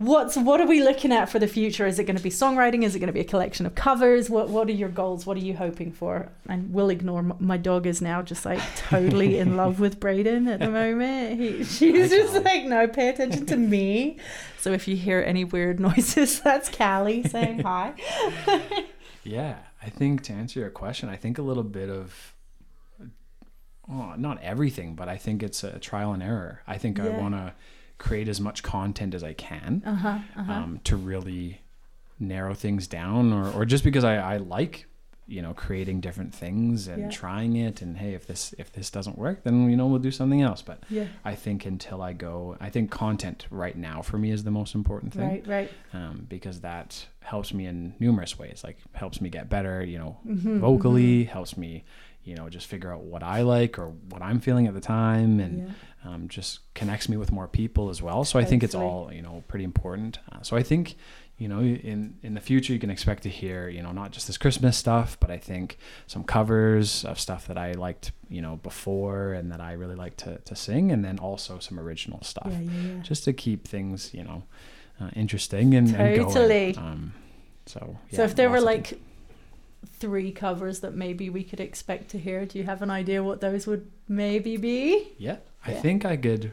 What's 0.01 0.35
what 0.35 0.63
are 0.63 0.67
we 0.67 0.83
looking 0.83 1.13
at 1.13 1.29
for 1.29 1.39
the 1.39 1.47
future? 1.47 1.87
Is 1.87 1.99
it 1.99 2.05
going 2.05 2.17
to 2.17 2.23
be 2.23 2.31
songwriting? 2.31 2.85
Is 2.85 2.97
it 2.97 3.01
going 3.01 3.09
to 3.09 3.13
be 3.13 3.21
a 3.21 3.25
collection 3.25 3.67
of 3.67 3.75
covers? 3.75 4.29
What 4.31 4.49
what 4.49 4.67
are 4.69 4.73
your 4.73 4.89
goals? 4.89 5.27
What 5.27 5.37
are 5.37 5.41
you 5.41 5.55
hoping 5.55 5.93
for? 5.93 6.31
And 6.49 6.73
we'll 6.73 6.89
ignore 6.89 7.23
my 7.39 7.59
dog 7.59 7.87
is 7.87 8.01
now 8.01 8.23
just 8.23 8.45
like 8.45 8.61
totally 8.77 9.39
in 9.39 9.57
love 9.59 9.79
with 9.79 10.01
Braden 10.01 10.49
at 10.49 10.61
the 10.61 10.71
moment. 10.71 11.39
He, 11.39 11.65
she's 11.65 12.11
just 12.11 12.33
like 12.43 12.65
no, 12.65 12.89
pay 12.89 13.11
attention 13.11 13.47
to 13.47 13.57
me. 13.57 14.19
So 14.59 14.73
if 14.73 14.89
you 14.89 14.97
hear 14.97 15.23
any 15.25 15.45
weird 15.45 15.79
noises, 15.89 16.41
that's 16.41 16.71
Callie 16.71 17.23
saying 17.23 17.61
hi. 17.65 17.95
yeah, 19.23 19.59
I 19.83 19.91
think 19.91 20.23
to 20.25 20.33
answer 20.33 20.61
your 20.61 20.71
question, 20.71 21.09
I 21.11 21.17
think 21.17 21.39
a 21.39 21.43
little 21.43 21.63
bit 21.63 21.91
of 21.91 22.35
well, 23.87 24.15
not 24.17 24.41
everything, 24.43 24.95
but 24.95 25.09
I 25.09 25.17
think 25.17 25.43
it's 25.43 25.65
a 25.65 25.79
trial 25.79 26.13
and 26.13 26.23
error. 26.23 26.63
I 26.67 26.79
think 26.79 27.01
I 27.01 27.09
want 27.09 27.35
to 27.35 27.53
create 28.07 28.29
as 28.29 28.41
much 28.41 28.63
content 28.63 29.15
as 29.15 29.23
I 29.23 29.35
can 29.35 29.83
Uh 29.87 29.95
huh. 29.95 30.19
Uh-huh. 30.37 30.53
um, 30.53 30.81
to 30.85 30.97
really 30.97 31.61
narrow 32.19 32.55
things 32.55 32.87
down, 32.87 33.33
or, 33.33 33.47
or 33.53 33.65
just 33.65 33.85
because 33.85 34.05
I, 34.05 34.17
I 34.17 34.37
like 34.39 34.87
you 35.27 35.43
know 35.43 35.55
creating 35.55 36.01
different 36.01 36.35
things 36.35 36.89
and 36.89 37.03
Yeah. 37.03 37.09
trying 37.11 37.55
it, 37.57 37.83
and 37.83 37.97
hey, 37.97 38.15
if 38.15 38.27
this 38.27 38.53
if 38.59 38.73
this 38.73 38.91
doesn't 38.91 39.17
work, 39.17 39.45
then 39.45 39.71
you 39.71 39.77
know 39.77 39.87
we'll 39.87 40.01
do 40.01 40.11
something 40.11 40.43
else. 40.43 40.61
But 40.63 40.83
yeah. 40.91 41.07
I 41.25 41.35
think 41.37 41.67
until 41.67 42.03
I 42.03 42.13
go, 42.15 42.57
I 42.61 42.69
think 42.71 42.91
content 42.91 43.47
right 43.51 43.77
now 43.77 44.03
for 44.03 44.19
me 44.19 44.33
is 44.33 44.43
the 44.45 44.51
most 44.51 44.75
important 44.75 45.13
thing 45.15 45.29
Right. 45.29 45.47
Right. 45.47 45.71
um, 45.95 46.27
because 46.29 46.61
that 46.63 47.07
helps 47.21 47.55
me 47.55 47.67
in 47.67 47.95
numerous 48.01 48.39
ways. 48.41 48.63
Like 48.65 48.79
helps 48.93 49.21
me 49.21 49.29
get 49.31 49.49
better, 49.49 49.85
you 49.85 49.99
know, 49.99 50.17
Mm-hmm, 50.27 50.59
vocally. 50.61 51.25
Helps 51.25 51.57
me, 51.57 51.85
you 52.25 52.35
know, 52.37 52.49
just 52.49 52.67
figure 52.67 52.93
out 52.93 53.03
what 53.03 53.23
I 53.23 53.43
like 53.43 53.79
or 53.79 53.89
what 54.11 54.23
I'm 54.23 54.41
feeling 54.41 54.67
at 54.67 54.75
the 54.75 54.81
time, 54.81 55.41
and 55.41 55.59
Yeah. 56.05 56.11
um, 56.15 56.29
just 56.29 56.61
connects 56.75 57.09
me 57.09 57.17
with 57.17 57.33
more 57.33 57.49
people 57.49 57.89
as 57.91 58.01
well. 58.03 58.25
So 58.25 58.39
I 58.39 58.45
think 58.45 58.63
it's 58.63 58.75
all 58.75 59.11
you 59.13 59.23
know 59.23 59.43
pretty 59.49 59.65
important. 59.65 60.19
Uh, 60.31 60.43
so 60.43 60.57
I 60.57 60.63
think. 60.63 60.97
You 61.43 61.49
know, 61.49 61.61
in 61.61 62.19
in 62.23 62.35
the 62.35 62.41
future, 62.43 62.75
you 62.75 62.79
can 62.79 62.91
expect 62.91 63.23
to 63.23 63.31
hear, 63.31 63.71
you 63.71 63.83
know, 63.83 63.93
not 63.93 64.11
just 64.11 64.27
this 64.27 64.37
Christmas 64.37 64.77
stuff, 64.77 65.17
but 65.21 65.31
I 65.31 65.39
think 65.39 65.79
some 66.07 66.23
covers 66.23 67.03
of 67.07 67.19
stuff 67.19 67.47
that 67.47 67.57
I 67.57 67.73
liked, 67.73 68.13
you 68.29 68.43
know, 68.43 68.57
before 68.57 69.33
and 69.33 69.51
that 69.51 69.59
I 69.59 69.73
really 69.73 69.95
like 69.95 70.19
to, 70.19 70.37
to 70.37 70.55
sing, 70.55 70.93
and 70.93 71.03
then 71.03 71.19
also 71.19 71.59
some 71.59 71.81
original 71.81 72.23
stuff 72.23 72.53
Yeah. 72.53 72.61
Yeah. 72.61 72.83
Yeah. 72.97 73.03
just 73.03 73.25
to 73.25 73.33
keep 73.33 73.67
things, 73.67 74.13
you 74.13 74.23
know, 74.23 74.43
uh, 75.01 75.09
interesting 75.17 75.73
and, 75.75 75.89
and 75.97 76.31
going. 76.31 76.77
Um, 76.77 77.15
so, 77.65 77.97
So 78.13 78.23
if 78.23 78.37
there 78.37 78.51
were 78.51 78.61
like 78.61 79.01
three 79.87 80.33
covers 80.33 80.81
that 80.81 80.95
maybe 80.95 81.31
we 81.31 81.45
could 81.45 81.61
expect 81.61 82.11
to 82.11 82.19
hear, 82.19 82.45
do 82.45 82.59
you 82.59 82.65
have 82.65 82.83
an 82.83 82.91
idea 82.91 83.23
what 83.23 83.41
those 83.41 83.67
would 83.67 83.91
maybe 84.09 84.57
be? 84.57 85.09
yeah, 85.19 85.37
I 85.65 85.73
yeah. 85.73 85.81
think 85.81 86.05
I 86.05 86.17
could, 86.17 86.53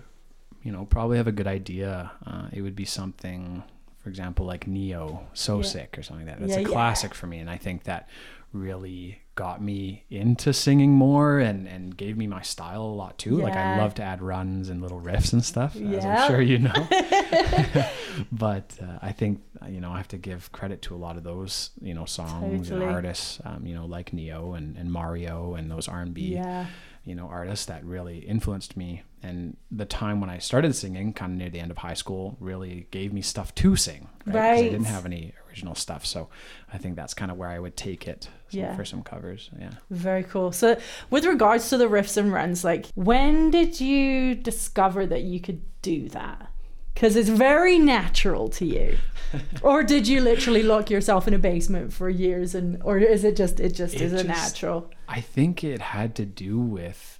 you 0.63 0.71
know, 0.71 0.85
probably 0.85 1.17
have 1.17 1.27
a 1.27 1.31
good 1.31 1.47
idea. 1.47 2.11
Uh, 2.25 2.47
it 2.51 2.61
would 2.61 2.75
be 2.75 2.85
something, 2.85 3.63
for 4.07 4.09
example, 4.09 4.45
like 4.45 4.67
Ne-Yo, 4.67 5.27
So 5.33 5.57
Yeah. 5.57 5.63
Sick 5.63 5.97
or 5.97 6.01
something 6.01 6.25
like 6.25 6.37
that. 6.37 6.41
That's 6.41 6.53
Yeah, 6.57 6.59
a 6.59 6.69
yeah. 6.69 6.73
classic 6.73 7.13
for 7.13 7.27
me, 7.27 7.39
and 7.39 7.49
I 7.49 7.57
think 7.57 7.83
that 7.83 8.07
really 8.53 9.19
got 9.35 9.61
me 9.61 10.05
into 10.09 10.53
singing 10.53 10.91
more 10.93 11.37
and 11.39 11.67
and 11.67 11.95
gave 11.95 12.15
me 12.17 12.25
my 12.25 12.41
style 12.41 12.83
a 12.83 12.95
lot 13.03 13.17
too. 13.17 13.35
Like 13.41 13.57
I 13.57 13.77
love 13.77 13.95
to 13.95 14.03
add 14.03 14.21
runs 14.21 14.69
and 14.69 14.81
little 14.81 15.01
riffs 15.01 15.33
and 15.33 15.43
stuff, 15.43 15.75
yeah. 15.75 15.97
as 15.97 16.05
I'm 16.05 16.27
sure 16.29 16.41
you 16.41 16.59
know. 16.59 16.87
but 18.31 18.77
uh, 18.81 18.99
I 19.01 19.11
think 19.11 19.41
uh, 19.61 19.67
you 19.67 19.81
know 19.81 19.91
I 19.91 19.97
have 19.97 20.07
to 20.09 20.17
give 20.17 20.49
credit 20.53 20.81
to 20.83 20.95
a 20.95 20.99
lot 21.05 21.17
of 21.17 21.23
those 21.23 21.71
you 21.81 21.93
know 21.93 22.05
songs 22.05 22.69
Totally. 22.69 22.85
and 22.85 22.95
artists, 22.95 23.41
um, 23.43 23.65
you 23.67 23.75
know 23.75 23.85
like 23.85 24.13
Ne-Yo 24.13 24.53
and, 24.53 24.77
and 24.77 24.89
Mario 24.89 25.55
and 25.55 25.69
those 25.69 25.89
R 25.89 25.99
and 25.99 26.13
B 26.13 26.33
Yeah. 26.35 26.67
You 27.07 27.15
know 27.15 27.27
artists 27.27 27.65
that 27.67 27.83
really 27.85 28.19
influenced 28.19 28.75
me. 28.77 29.03
And 29.23 29.57
the 29.71 29.85
time 29.85 30.21
when 30.21 30.29
I 30.29 30.37
started 30.37 30.75
singing, 30.75 31.11
kind 31.13 31.31
of 31.31 31.37
near 31.39 31.49
the 31.49 31.59
end 31.59 31.71
of 31.71 31.77
high 31.77 31.95
school, 31.95 32.37
really 32.39 32.87
gave 32.91 33.11
me 33.13 33.21
stuff 33.21 33.55
to 33.55 33.75
sing. 33.75 34.09
Right? 34.25 34.33
'Cause 34.33 34.35
I 34.59 34.61
didn't 34.69 34.83
have 34.85 35.05
any 35.05 35.33
original 35.47 35.73
stuff, 35.73 36.05
so 36.05 36.29
I 36.71 36.77
think 36.77 36.95
that's 36.95 37.13
kind 37.15 37.31
of 37.31 37.37
where 37.37 37.49
I 37.49 37.57
would 37.59 37.75
take 37.75 38.07
it 38.07 38.29
Yeah. 38.51 38.75
for 38.75 38.85
some 38.85 39.01
covers. 39.03 39.49
Yeah. 39.59 39.71
Very 39.89 40.23
cool. 40.23 40.51
So, 40.51 40.77
with 41.09 41.25
regards 41.25 41.69
to 41.69 41.77
the 41.77 41.85
riffs 41.87 42.15
and 42.17 42.31
runs, 42.31 42.63
like 42.63 42.87
when 42.93 43.49
did 43.49 43.79
you 43.81 44.35
discover 44.35 45.05
that 45.07 45.23
you 45.23 45.39
could 45.39 45.61
do 45.81 46.09
that? 46.09 46.49
Because 46.97 47.15
it's 47.15 47.29
very 47.29 47.77
natural 47.77 48.47
to 48.49 48.65
you. 48.65 48.97
or 49.61 49.83
did 49.83 50.07
you 50.07 50.19
literally 50.19 50.63
lock 50.63 50.89
yourself 50.89 51.27
in 51.27 51.33
a 51.35 51.37
basement 51.37 51.93
for 51.93 52.09
years 52.09 52.55
and 52.55 52.81
or 52.83 52.97
is 52.97 53.23
it 53.23 53.35
just 53.35 53.59
it 53.59 53.75
just 53.75 53.93
It 53.93 54.01
is 54.01 54.13
a 54.13 54.23
natural? 54.23 54.89
I 55.07 55.21
think 55.21 55.63
it 55.63 55.79
had 55.79 56.15
to 56.15 56.25
do 56.25 56.57
with 56.59 57.19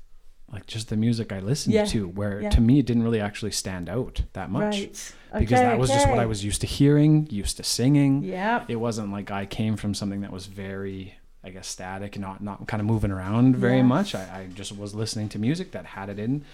like 0.52 0.66
just 0.66 0.90
the 0.90 0.96
music 0.98 1.32
I 1.32 1.42
listened 1.42 1.76
Yeah, 1.76 1.86
to, 1.86 2.08
where 2.08 2.42
yeah. 2.42 2.50
to 2.50 2.60
me 2.62 2.80
it 2.80 2.88
didn't 2.88 3.04
really 3.04 3.20
actually 3.20 3.52
stand 3.52 3.88
out 3.88 4.24
that 4.34 4.50
much 4.50 4.64
Right. 4.80 5.14
because 5.42 5.60
that 5.60 5.78
was 5.78 5.90
just 5.92 6.10
what. 6.10 6.18
I 6.18 6.26
was 6.26 6.44
used 6.44 6.62
to 6.62 6.68
hearing, 6.68 7.28
used 7.30 7.58
to 7.58 7.64
singing. 7.64 8.24
Yeah. 8.24 8.64
It 8.68 8.78
wasn't 8.78 9.12
like 9.12 9.30
I 9.30 9.46
came 9.46 9.76
from 9.78 9.94
something 9.94 10.22
that 10.22 10.32
was 10.32 10.48
very, 10.48 11.14
I 11.44 11.50
guess, 11.52 11.68
static, 11.68 12.18
not 12.18 12.42
not 12.42 12.68
kind 12.68 12.82
of 12.82 12.88
moving 12.88 13.12
around 13.12 13.58
very 13.58 13.78
Yeah. 13.78 13.84
much. 13.84 14.16
I, 14.16 14.22
I 14.40 14.48
just 14.56 14.72
was 14.76 14.96
listening 14.96 15.30
to 15.30 15.38
music 15.40 15.72
that 15.74 15.86
had 15.86 16.10
it 16.10 16.18
in 16.18 16.46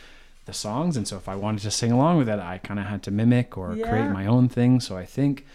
the 0.45 0.53
songs, 0.53 0.97
and 0.97 1.07
so 1.07 1.17
if 1.17 1.27
I 1.29 1.35
wanted 1.35 1.61
to 1.63 1.71
sing 1.71 1.91
along 1.91 2.17
with 2.17 2.27
it, 2.29 2.39
I 2.39 2.57
kind 2.57 2.79
of 2.79 2.85
had 2.87 3.01
to 3.03 3.11
mimic 3.11 3.57
or 3.57 3.75
Yeah. 3.75 3.85
create 3.87 4.09
my 4.09 4.25
own 4.25 4.49
thing. 4.49 4.79
So 4.79 4.97
I 4.97 5.05
think 5.05 5.45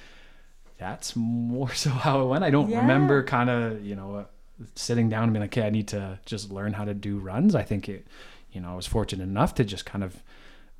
that's 0.78 1.14
more 1.16 1.72
so 1.74 1.90
how 1.90 2.22
it 2.22 2.26
went. 2.26 2.44
I 2.44 2.50
don't 2.50 2.70
Yeah. 2.70 2.80
remember 2.80 3.22
kind 3.22 3.50
of 3.50 3.84
you 3.84 3.94
know 3.96 4.14
uh, 4.16 4.24
sitting 4.74 5.08
down 5.08 5.24
and 5.24 5.32
being 5.32 5.42
like, 5.42 5.56
okay, 5.56 5.66
I 5.66 5.70
need 5.70 5.88
to 5.88 6.18
just 6.26 6.50
learn 6.50 6.72
how 6.72 6.84
to 6.84 6.94
do 6.94 7.18
runs. 7.18 7.54
I 7.54 7.62
think 7.62 7.88
it, 7.88 8.06
you 8.52 8.60
know, 8.60 8.72
I 8.72 8.76
was 8.76 8.86
fortunate 8.86 9.24
enough 9.24 9.54
to 9.56 9.64
just 9.64 9.84
kind 9.86 10.02
of 10.02 10.22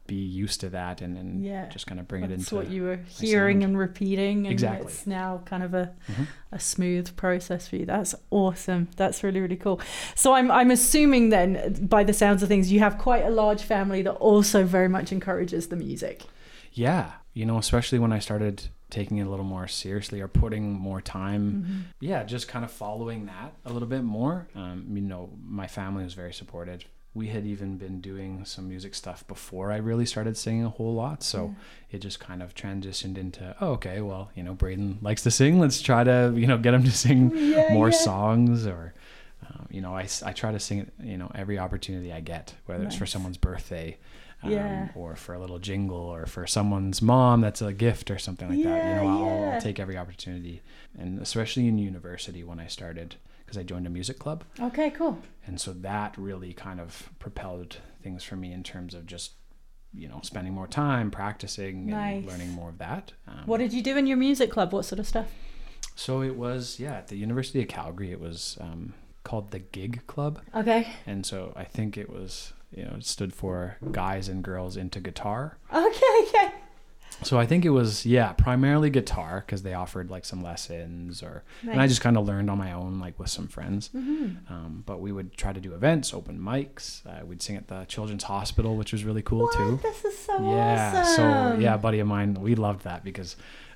be 0.09 0.17
used 0.17 0.61
to 0.63 0.71
that 0.71 1.01
and, 1.03 1.17
and 1.17 1.45
Yeah. 1.45 1.69
just 1.69 1.87
kind 1.87 2.01
of 2.01 2.09
bring 2.09 2.25
it 2.25 2.29
That's 2.31 2.41
into 2.51 2.57
what 2.57 2.69
you 2.71 2.83
were 2.83 2.97
hearing 2.97 3.59
sound. 3.61 3.65
and 3.71 3.79
repeating, 3.79 4.39
and 4.47 4.53
Exactly. 4.53 4.87
it's 4.87 5.07
now 5.07 5.43
kind 5.45 5.63
of 5.63 5.75
a 5.75 5.93
Mhm. 6.09 6.27
a 6.51 6.59
smooth 6.59 7.15
process 7.15 7.69
for 7.69 7.77
you. 7.77 7.87
That's 7.87 8.15
awesome. 8.31 8.89
That's 8.97 9.23
really 9.23 9.41
really 9.41 9.57
cool. 9.57 9.81
So 10.17 10.33
I'm 10.35 10.51
I'm 10.51 10.71
assuming 10.73 11.29
then, 11.29 11.87
by 11.87 12.03
the 12.03 12.13
sounds 12.15 12.43
of 12.43 12.49
things, 12.49 12.73
you 12.73 12.81
have 12.81 12.99
quite 12.99 13.25
a 13.25 13.31
large 13.31 13.63
family 13.63 14.03
that 14.03 14.15
also 14.15 14.65
very 14.65 14.89
much 14.89 15.13
encourages 15.13 15.69
the 15.69 15.77
music. 15.77 16.25
Yeah, 16.73 17.13
you 17.35 17.45
know, 17.47 17.59
especially 17.59 17.99
when 18.01 18.13
I 18.13 18.19
started 18.19 18.69
taking 18.91 19.19
it 19.19 19.27
a 19.27 19.31
little 19.31 19.45
more 19.45 19.69
seriously 19.69 20.21
or 20.23 20.29
putting 20.29 20.73
more 20.73 21.03
time. 21.03 21.43
Mm-hmm. 21.53 21.81
Yeah, 22.01 22.25
just 22.25 22.49
kind 22.49 22.65
of 22.65 22.71
following 22.71 23.27
that 23.27 23.53
a 23.67 23.73
little 23.75 23.89
bit 23.89 24.03
more. 24.03 24.49
Um, 24.55 24.87
you 24.95 25.03
know, 25.03 25.29
my 25.45 25.67
family 25.67 26.03
was 26.05 26.15
very 26.15 26.33
supportive. 26.33 26.81
We 27.19 27.27
had 27.29 27.45
even 27.47 27.77
been 27.79 28.01
doing 28.01 28.45
some 28.45 28.69
music 28.69 28.95
stuff 28.95 29.27
before 29.27 29.73
I 29.73 29.77
really 29.79 30.07
started 30.07 30.37
singing 30.37 30.65
a 30.65 30.71
whole 30.71 30.95
lot. 30.95 31.23
So 31.23 31.55
it 31.91 31.99
just 31.99 32.21
kind 32.21 32.43
of 32.43 32.55
transitioned 32.55 33.19
into, 33.19 33.57
oh, 33.61 33.73
okay, 33.73 34.01
well, 34.01 34.31
you 34.37 34.43
know, 34.45 34.55
Braden 34.55 34.99
likes 35.03 35.23
to 35.25 35.31
sing. 35.31 35.59
Let's 35.59 35.81
try 35.83 36.05
to, 36.05 36.33
you 36.37 36.47
know, 36.47 36.59
get 36.59 36.75
him 36.75 36.85
to 36.85 36.91
sing 37.07 37.33
Yeah, 37.35 37.73
more 37.73 37.91
yeah. 37.91 37.97
songs 37.99 38.67
or, 38.67 38.95
um, 39.47 39.67
you 39.71 39.81
know, 39.81 39.95
I, 39.97 40.07
I 40.25 40.33
try 40.33 40.53
to 40.53 40.61
sing 40.61 40.79
it, 40.79 40.93
you 41.03 41.19
know, 41.19 41.31
every 41.35 41.59
opportunity 41.59 42.13
I 42.13 42.21
get, 42.21 42.55
whether 42.67 42.85
it's 42.85 42.97
for 42.97 43.07
someone's 43.07 43.37
birthday 43.39 43.97
um, 44.45 44.51
Yeah. 44.53 44.89
or 44.95 45.17
for 45.17 45.35
a 45.35 45.41
little 45.41 45.59
jingle 45.59 45.97
or 46.17 46.25
for 46.27 46.47
someone's 46.47 47.03
mom 47.03 47.41
that's 47.41 47.61
a 47.63 47.73
gift 47.73 48.11
or 48.13 48.19
something 48.19 48.49
like 48.49 48.63
that. 48.63 48.69
Yeah, 48.69 48.89
You 48.91 48.95
know, 49.03 49.09
I'll, 49.09 49.27
yeah. 49.41 49.55
I'll 49.55 49.61
take 49.61 49.81
every 49.81 49.97
opportunity. 49.97 50.63
And 50.97 51.21
especially 51.21 51.67
in 51.67 51.79
university 51.79 52.45
when 52.45 52.61
I 52.61 52.67
started, 52.69 53.17
because 53.49 53.59
I 53.59 53.63
joined 53.63 53.87
a 53.87 53.91
music 53.91 54.19
club. 54.19 54.45
Okay, 54.61 54.91
cool. 54.91 55.19
And 55.47 55.59
so 55.59 55.73
that 55.73 56.17
really 56.19 56.53
kind 56.53 56.81
of 56.81 57.09
propelled 57.19 57.79
things 58.03 58.23
for 58.23 58.37
me 58.37 58.53
in 58.53 58.63
terms 58.63 58.93
of 58.93 59.07
just, 59.07 59.33
you 59.95 60.07
know, 60.07 60.21
spending 60.23 60.53
more 60.53 60.67
time 60.67 61.11
practicing 61.11 61.87
Nice. 61.87 62.19
and 62.19 62.27
learning 62.27 62.51
more 62.53 62.69
of 62.69 62.77
that. 62.79 63.13
Um, 63.27 63.45
What 63.47 63.59
did 63.59 63.73
you 63.73 63.83
do 63.83 63.97
in 63.97 64.07
your 64.07 64.19
music 64.19 64.51
club? 64.51 64.73
What 64.75 64.85
sort 64.85 64.99
of 64.99 65.07
stuff? 65.07 65.27
so 65.95 66.21
it 66.23 66.37
was, 66.37 66.79
yeah, 66.79 66.93
at 66.93 67.09
the 67.09 67.17
University 67.17 67.63
of 67.63 67.69
Calgary, 67.69 68.13
it 68.13 68.21
was 68.21 68.59
um, 68.61 68.93
called 69.25 69.51
the 69.51 69.59
Gig 69.59 70.07
Club. 70.07 70.41
Okay. 70.55 70.87
And 71.07 71.25
so 71.27 71.53
I 71.57 71.65
think 71.65 71.97
it 71.97 72.09
was, 72.11 72.53
you 72.71 72.85
know, 72.85 72.97
it 72.99 73.05
stood 73.07 73.33
for 73.35 73.79
guys 73.93 74.29
and 74.29 74.45
girls 74.45 74.77
into 74.77 75.01
guitar. 75.01 75.57
Okay. 75.73 76.27
Okay. 76.29 76.51
So 77.23 77.39
I 77.39 77.47
think 77.47 77.65
it 77.65 77.71
was, 77.71 78.07
yeah, 78.07 78.33
primarily 78.33 78.91
guitar 78.91 79.43
because 79.45 79.63
they 79.63 79.75
offered 79.75 80.09
like 80.11 80.25
some 80.25 80.41
lessons 80.43 81.23
or, 81.23 81.43
and 81.63 81.81
I 81.81 81.87
just 81.89 82.01
kind 82.01 82.17
of 82.17 82.27
learned 82.27 82.49
on 82.49 82.59
my 82.59 82.73
own, 82.73 83.01
like 83.01 83.19
with 83.19 83.29
some 83.31 83.49
friends. 83.49 83.91
Mm-hmm. 83.95 84.53
Um, 84.53 84.83
but 84.87 85.01
we 85.01 85.11
would 85.11 85.37
try 85.37 85.53
to 85.53 85.61
do 85.61 85.75
events, 85.75 86.15
open 86.15 86.39
mics. 86.39 87.05
Uh, 87.07 87.27
we'd 87.27 87.43
sing 87.43 87.57
at 87.57 87.67
the 87.69 87.85
Children's 87.87 88.23
Hospital, 88.25 88.77
which 88.77 88.93
was 88.93 89.05
really 89.05 89.23
cool 89.23 89.49
too. 89.49 89.81
This 89.83 90.05
is 90.05 90.19
so 90.19 90.35
Yeah. 90.43 90.93
awesome. 91.03 91.15
So 91.57 91.61
yeah, 91.61 91.75
a 91.75 91.79
buddy 91.79 91.99
of 91.99 92.07
mine, 92.07 92.35
we 92.35 92.55
loved 92.55 92.85
that 92.85 93.03
because, 93.03 93.35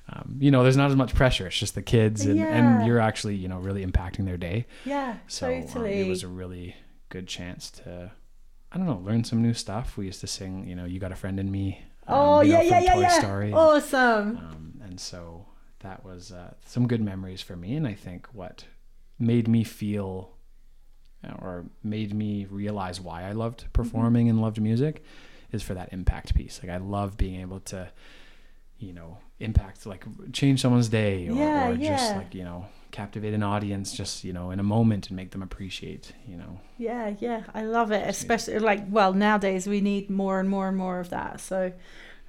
um, 0.09 0.37
you 0.39 0.49
know, 0.51 0.63
there's 0.63 0.77
not 0.77 0.89
as 0.89 0.95
much 0.95 1.13
pressure. 1.13 1.47
It's 1.47 1.57
just 1.59 1.75
the 1.75 1.81
kids, 1.81 2.25
and, 2.25 2.37
Yeah. 2.37 2.45
and 2.47 2.87
you're 2.87 2.99
actually, 2.99 3.35
you 3.35 3.47
know, 3.49 3.57
really 3.59 3.85
impacting 3.85 4.25
their 4.25 4.37
day. 4.37 4.67
Yeah. 4.85 5.17
So 5.27 5.47
um, 5.47 5.85
it 5.85 6.07
was 6.07 6.23
a 6.23 6.27
really 6.29 6.75
good 7.09 7.27
chance 7.27 7.69
to, 7.71 8.11
I 8.71 8.77
don't 8.77 8.85
know, 8.87 8.99
learn 9.03 9.23
some 9.25 9.41
new 9.41 9.53
stuff. 9.53 9.97
We 9.97 10.05
used 10.05 10.21
to 10.21 10.27
sing, 10.27 10.65
you 10.67 10.75
know, 10.75 10.85
"You 10.85 10.99
Got 10.99 11.11
a 11.11 11.15
Friend 11.15 11.39
in 11.39 11.51
Me." 11.51 11.83
Um, 12.07 12.17
oh 12.19 12.35
know, 12.37 12.41
yeah, 12.41 12.61
yeah, 12.61 12.79
yeah, 12.79 12.93
Toy 12.93 13.01
yeah. 13.01 13.19
Story. 13.19 13.53
Awesome. 13.53 14.37
um, 14.37 14.73
and 14.83 14.99
so 14.99 15.45
that 15.79 16.03
was 16.03 16.31
uh, 16.31 16.53
some 16.65 16.87
good 16.87 17.01
memories 17.01 17.41
for 17.41 17.55
me 17.55 17.75
and 17.75 17.85
i 17.87 17.93
think 17.93 18.27
what 18.33 18.65
made 19.19 19.47
me 19.47 19.63
feel 19.63 20.35
uh, 21.27 21.33
or 21.41 21.65
made 21.83 22.13
me 22.13 22.45
realize 22.49 23.01
why 23.01 23.23
i 23.23 23.31
loved 23.31 23.65
performing 23.73 24.29
and 24.29 24.41
loved 24.41 24.61
music 24.61 25.03
is 25.51 25.61
for 25.61 25.73
that 25.73 25.91
impact 25.91 26.33
piece 26.35 26.59
like 26.63 26.71
i 26.71 26.77
love 26.77 27.17
being 27.17 27.41
able 27.41 27.59
to 27.59 27.89
you 28.79 28.91
know, 28.91 29.17
impact 29.39 29.85
like 29.85 30.03
change 30.33 30.59
someone's 30.61 30.89
day 30.89 31.29
or, 31.29 31.33
Yeah, 31.33 31.69
or 31.69 31.77
just 31.77 32.15
like 32.15 32.35
you 32.35 32.43
know 32.43 32.65
captivate 32.93 33.33
an 33.33 33.43
audience 33.43 33.91
just 33.91 34.23
you 34.23 34.31
know 34.31 34.51
in 34.51 34.59
a 34.59 34.63
moment 34.63 35.07
and 35.07 35.17
make 35.17 35.31
them 35.31 35.41
appreciate 35.41 36.13
you 36.27 36.37
know 36.37 36.59
Yeah, 36.77 37.15
yeah, 37.19 37.43
I 37.53 37.63
love 37.63 37.91
it. 37.91 38.07
Especially 38.07 38.59
like, 38.59 38.83
well, 38.89 39.13
nowadays 39.13 39.67
we 39.67 39.81
need 39.81 40.09
more 40.09 40.39
and 40.39 40.47
more 40.49 40.67
and 40.67 40.77
more 40.77 40.99
of 40.99 41.09
that. 41.09 41.39
So 41.39 41.73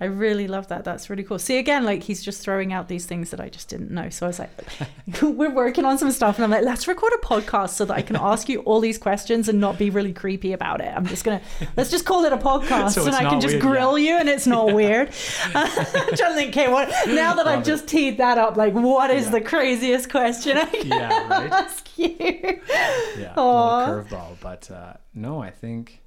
I 0.05 0.09
really 0.09 0.47
love 0.47 0.69
that. 0.69 0.85
That's 0.85 1.09
really 1.11 1.23
cool. 1.25 1.39
See, 1.39 1.57
again, 1.59 1.85
like 1.85 2.03
he's 2.03 2.23
just 2.23 2.43
throwing 2.43 2.73
out 2.73 2.89
these 2.89 3.07
things 3.07 3.31
that 3.31 3.41
I 3.41 3.49
just 3.49 3.69
didn't 3.69 3.91
know. 3.91 4.11
So 4.11 4.27
I 4.27 4.29
was 4.29 4.39
like, 4.39 4.51
we're 5.23 5.51
working 5.51 5.85
on 5.85 5.97
some 5.99 6.11
stuff, 6.11 6.37
and 6.37 6.45
I'm 6.45 6.51
like, 6.51 6.65
let's 6.65 6.87
record 6.87 7.13
a 7.15 7.27
podcast 7.27 7.71
so 7.71 7.85
that 7.87 7.95
I 7.95 8.03
can 8.03 8.17
ask 8.33 8.49
you 8.49 8.61
all 8.61 8.81
these 8.81 8.99
questions 8.99 9.49
and 9.49 9.59
not 9.61 9.79
be 9.79 9.89
really 9.91 10.13
creepy 10.13 10.53
about 10.53 10.81
it. 10.81 10.93
I'm 10.95 11.07
just 11.07 11.25
gonna 11.25 11.41
let's 11.77 11.91
just 11.91 12.05
call 12.05 12.25
it 12.25 12.33
a 12.33 12.37
podcast, 12.37 12.91
So 12.93 13.07
and 13.07 13.15
I 13.17 13.25
can 13.31 13.41
just 13.41 13.55
weird, 13.55 13.63
grill 13.63 13.99
you, 13.99 14.15
and 14.17 14.29
it's 14.29 14.47
not 14.47 14.73
weird. 14.81 15.11
I'm 15.55 15.69
trying 16.17 16.17
to 16.17 16.35
think, 16.35 16.51
okay, 16.57 16.69
what 16.71 16.89
now 17.09 17.35
that 17.35 17.47
I've 17.47 17.63
it. 17.63 17.65
just 17.65 17.89
teed 17.89 18.19
that 18.19 18.37
up, 18.39 18.57
like, 18.57 18.75
what 18.75 19.11
is 19.11 19.25
Yeah. 19.27 19.31
the 19.33 19.41
craziest 19.41 20.11
question 20.11 20.59
I 20.59 20.67
can 20.67 20.87
Yeah, 20.89 21.29
right? 21.29 21.51
ask 21.53 21.89
you? 21.99 22.17
yeah 22.19 23.33
a 23.37 23.41
little 23.41 24.05
curveball 24.05 24.37
but 24.41 24.71
uh, 24.71 24.95
no 25.15 25.41
i 25.41 25.51
think 25.51 26.03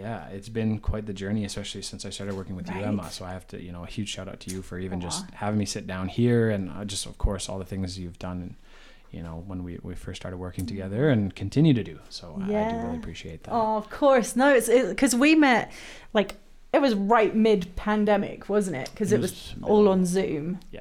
yeah 0.00 0.26
it's 0.28 0.48
been 0.48 0.78
quite 0.78 1.04
the 1.06 1.12
journey 1.12 1.44
especially 1.44 1.82
since 1.82 2.04
i 2.04 2.10
started 2.10 2.34
working 2.36 2.56
with 2.56 2.68
you 2.70 2.80
emma 2.80 3.10
so 3.10 3.24
i 3.24 3.30
have 3.30 3.46
to 3.46 3.60
you 3.62 3.72
know 3.72 3.82
a 3.84 3.86
huge 3.86 4.08
shout 4.08 4.28
out 4.28 4.40
to 4.40 4.50
you 4.50 4.62
for 4.62 4.78
even 4.78 5.00
just 5.00 5.28
having 5.32 5.58
me 5.58 5.66
sit 5.66 5.86
down 5.86 6.08
here 6.08 6.50
and 6.50 6.70
uh, 6.70 6.84
just 6.84 7.06
of 7.06 7.16
course 7.18 7.48
all 7.48 7.58
the 7.58 7.64
things 7.64 7.98
you've 7.98 8.18
done 8.18 8.38
and 8.42 8.54
you 9.10 9.22
know 9.22 9.42
when 9.46 9.64
we, 9.64 9.78
we 9.82 9.94
first 9.94 10.20
started 10.20 10.36
working 10.36 10.66
together 10.66 11.08
and 11.10 11.34
continue 11.34 11.74
to 11.74 11.82
do 11.82 11.98
so 12.08 12.40
I- 12.40 12.44
I, 12.44 12.70
do 12.70 12.76
really 12.86 12.96
appreciate 12.98 13.42
that 13.44 13.52
Oh, 13.52 13.76
of 13.76 13.90
course. 13.90 14.36
No, 14.36 14.54
it's 14.54 14.68
because 14.68 15.14
we 15.14 15.34
met 15.34 15.72
like 16.14 16.36
it 16.72 16.80
was 16.80 16.94
right 16.94 17.34
mid 17.34 17.74
pandemic, 17.74 18.48
wasn't 18.48 18.76
it? 18.76 18.88
Because 18.92 19.10
it, 19.12 19.16
It 19.16 19.20
was, 19.22 19.32
was 19.60 19.68
all 19.68 19.88
on 19.88 20.06
Zoom. 20.06 20.60
Yeah. 20.70 20.80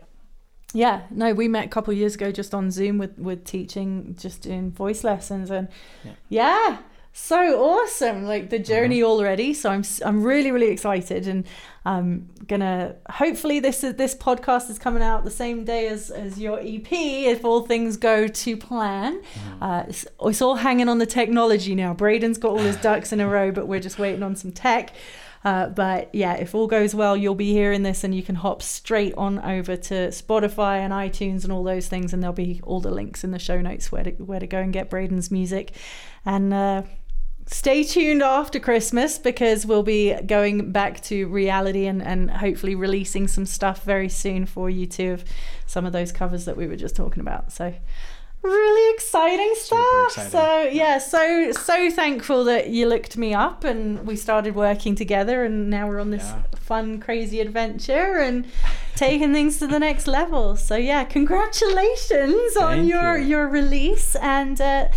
Yeah. 0.73 1.01
No, 1.09 1.33
we 1.33 1.47
met 1.47 1.65
a 1.65 1.67
couple 1.69 1.91
years 1.95 2.13
ago 2.13 2.31
just 2.31 2.53
on 2.53 2.69
Zoom 2.69 2.99
with 2.99 3.17
with 3.17 3.43
teaching, 3.45 4.15
just 4.19 4.43
doing 4.43 4.69
voice 4.71 5.03
lessons, 5.03 5.49
and 5.49 5.67
Yeah. 6.03 6.11
yeah. 6.29 6.77
So 7.11 7.63
awesome, 7.63 8.25
like 8.25 8.49
the 8.49 8.57
uh-huh. 8.57 8.65
journey 8.65 9.03
already. 9.03 9.53
So 9.53 9.69
I'm 9.69 9.83
I'm 10.05 10.23
really 10.23 10.51
really 10.51 10.69
excited, 10.69 11.27
and 11.27 11.45
I'm 11.85 12.29
gonna 12.47 12.95
hopefully 13.09 13.59
this 13.59 13.83
is 13.83 13.95
this 13.95 14.15
podcast 14.15 14.69
is 14.69 14.77
coming 14.77 15.01
out 15.01 15.23
the 15.23 15.31
same 15.31 15.65
day 15.65 15.87
as 15.87 16.11
as 16.11 16.39
your 16.39 16.59
EP 16.59 16.91
if 16.91 17.43
all 17.43 17.61
things 17.61 17.97
go 17.97 18.27
to 18.27 18.57
plan. 18.57 19.21
Mm-hmm. 19.21 19.63
Uh, 19.63 19.83
it's, 19.87 20.05
it's 20.21 20.41
all 20.41 20.55
hanging 20.55 20.87
on 20.87 20.99
the 20.99 21.05
technology 21.05 21.75
now. 21.75 21.93
Braden's 21.93 22.37
got 22.37 22.51
all 22.51 22.59
his 22.59 22.77
ducks 22.77 23.11
in 23.11 23.19
a 23.19 23.27
row, 23.27 23.51
but 23.51 23.67
we're 23.67 23.79
just 23.79 23.99
waiting 23.99 24.23
on 24.23 24.35
some 24.35 24.51
tech. 24.51 24.91
Uh, 25.43 25.67
but 25.67 26.13
yeah, 26.13 26.33
if 26.33 26.53
all 26.53 26.67
goes 26.67 26.93
well, 26.93 27.15
you'll 27.15 27.35
be 27.35 27.53
hearing 27.53 27.83
this 27.83 28.03
and 28.03 28.13
you 28.13 28.21
can 28.21 28.35
hop 28.35 28.61
straight 28.61 29.13
on 29.15 29.39
over 29.39 29.77
to 29.77 30.09
Spotify 30.09 30.79
and 30.79 30.91
iTunes 30.91 31.43
and 31.43 31.53
all 31.53 31.63
those 31.63 31.87
things, 31.87 32.13
and 32.13 32.21
there'll 32.21 32.33
be 32.33 32.59
all 32.63 32.81
the 32.81 32.91
links 32.91 33.23
in 33.23 33.31
the 33.31 33.39
show 33.39 33.61
notes 33.61 33.91
where 33.91 34.03
to, 34.03 34.11
where 34.11 34.39
to 34.39 34.47
go 34.47 34.59
and 34.59 34.73
get 34.73 34.89
Braden's 34.89 35.31
music. 35.31 35.71
And 36.25 36.53
uh, 36.53 36.83
stay 37.45 37.83
tuned 37.83 38.21
after 38.21 38.59
Christmas 38.59 39.17
because 39.17 39.65
we'll 39.65 39.83
be 39.83 40.13
going 40.21 40.71
back 40.71 41.01
to 41.01 41.27
reality 41.27 41.87
and, 41.87 42.01
and 42.03 42.29
hopefully 42.29 42.75
releasing 42.75 43.27
some 43.27 43.45
stuff 43.45 43.83
very 43.83 44.09
soon 44.09 44.45
for 44.45 44.69
you 44.69 44.85
too 44.85 45.13
of 45.13 45.23
some 45.65 45.85
of 45.85 45.93
those 45.93 46.11
covers 46.11 46.45
that 46.45 46.57
we 46.57 46.67
were 46.67 46.75
just 46.75 46.95
talking 46.95 47.21
about. 47.21 47.51
So 47.51 47.73
really 48.41 48.93
exciting 48.95 49.53
stuff. 49.55 50.07
exciting. 50.07 50.31
So 50.31 50.61
yeah, 50.71 50.97
so 50.97 51.51
so 51.51 51.91
thankful 51.91 52.43
that 52.45 52.69
you 52.69 52.87
looked 52.87 53.17
me 53.17 53.33
up 53.33 53.63
and 53.63 54.05
we 54.07 54.15
started 54.15 54.55
working 54.55 54.95
together 54.95 55.43
and 55.43 55.69
now 55.69 55.87
we're 55.87 55.99
on 55.99 56.11
this 56.11 56.23
Yeah. 56.23 56.41
fun 56.59 56.99
crazy 56.99 57.39
adventure 57.41 58.17
and 58.19 58.45
taking 58.95 59.33
things 59.33 59.59
to 59.59 59.67
the 59.67 59.79
next 59.79 60.07
level. 60.07 60.55
So 60.55 60.75
yeah, 60.75 61.03
congratulations 61.03 62.55
on 62.57 62.85
your 62.87 63.17
you. 63.17 63.25
your 63.27 63.47
release 63.47 64.15
and 64.15 64.59
uh 64.61 64.87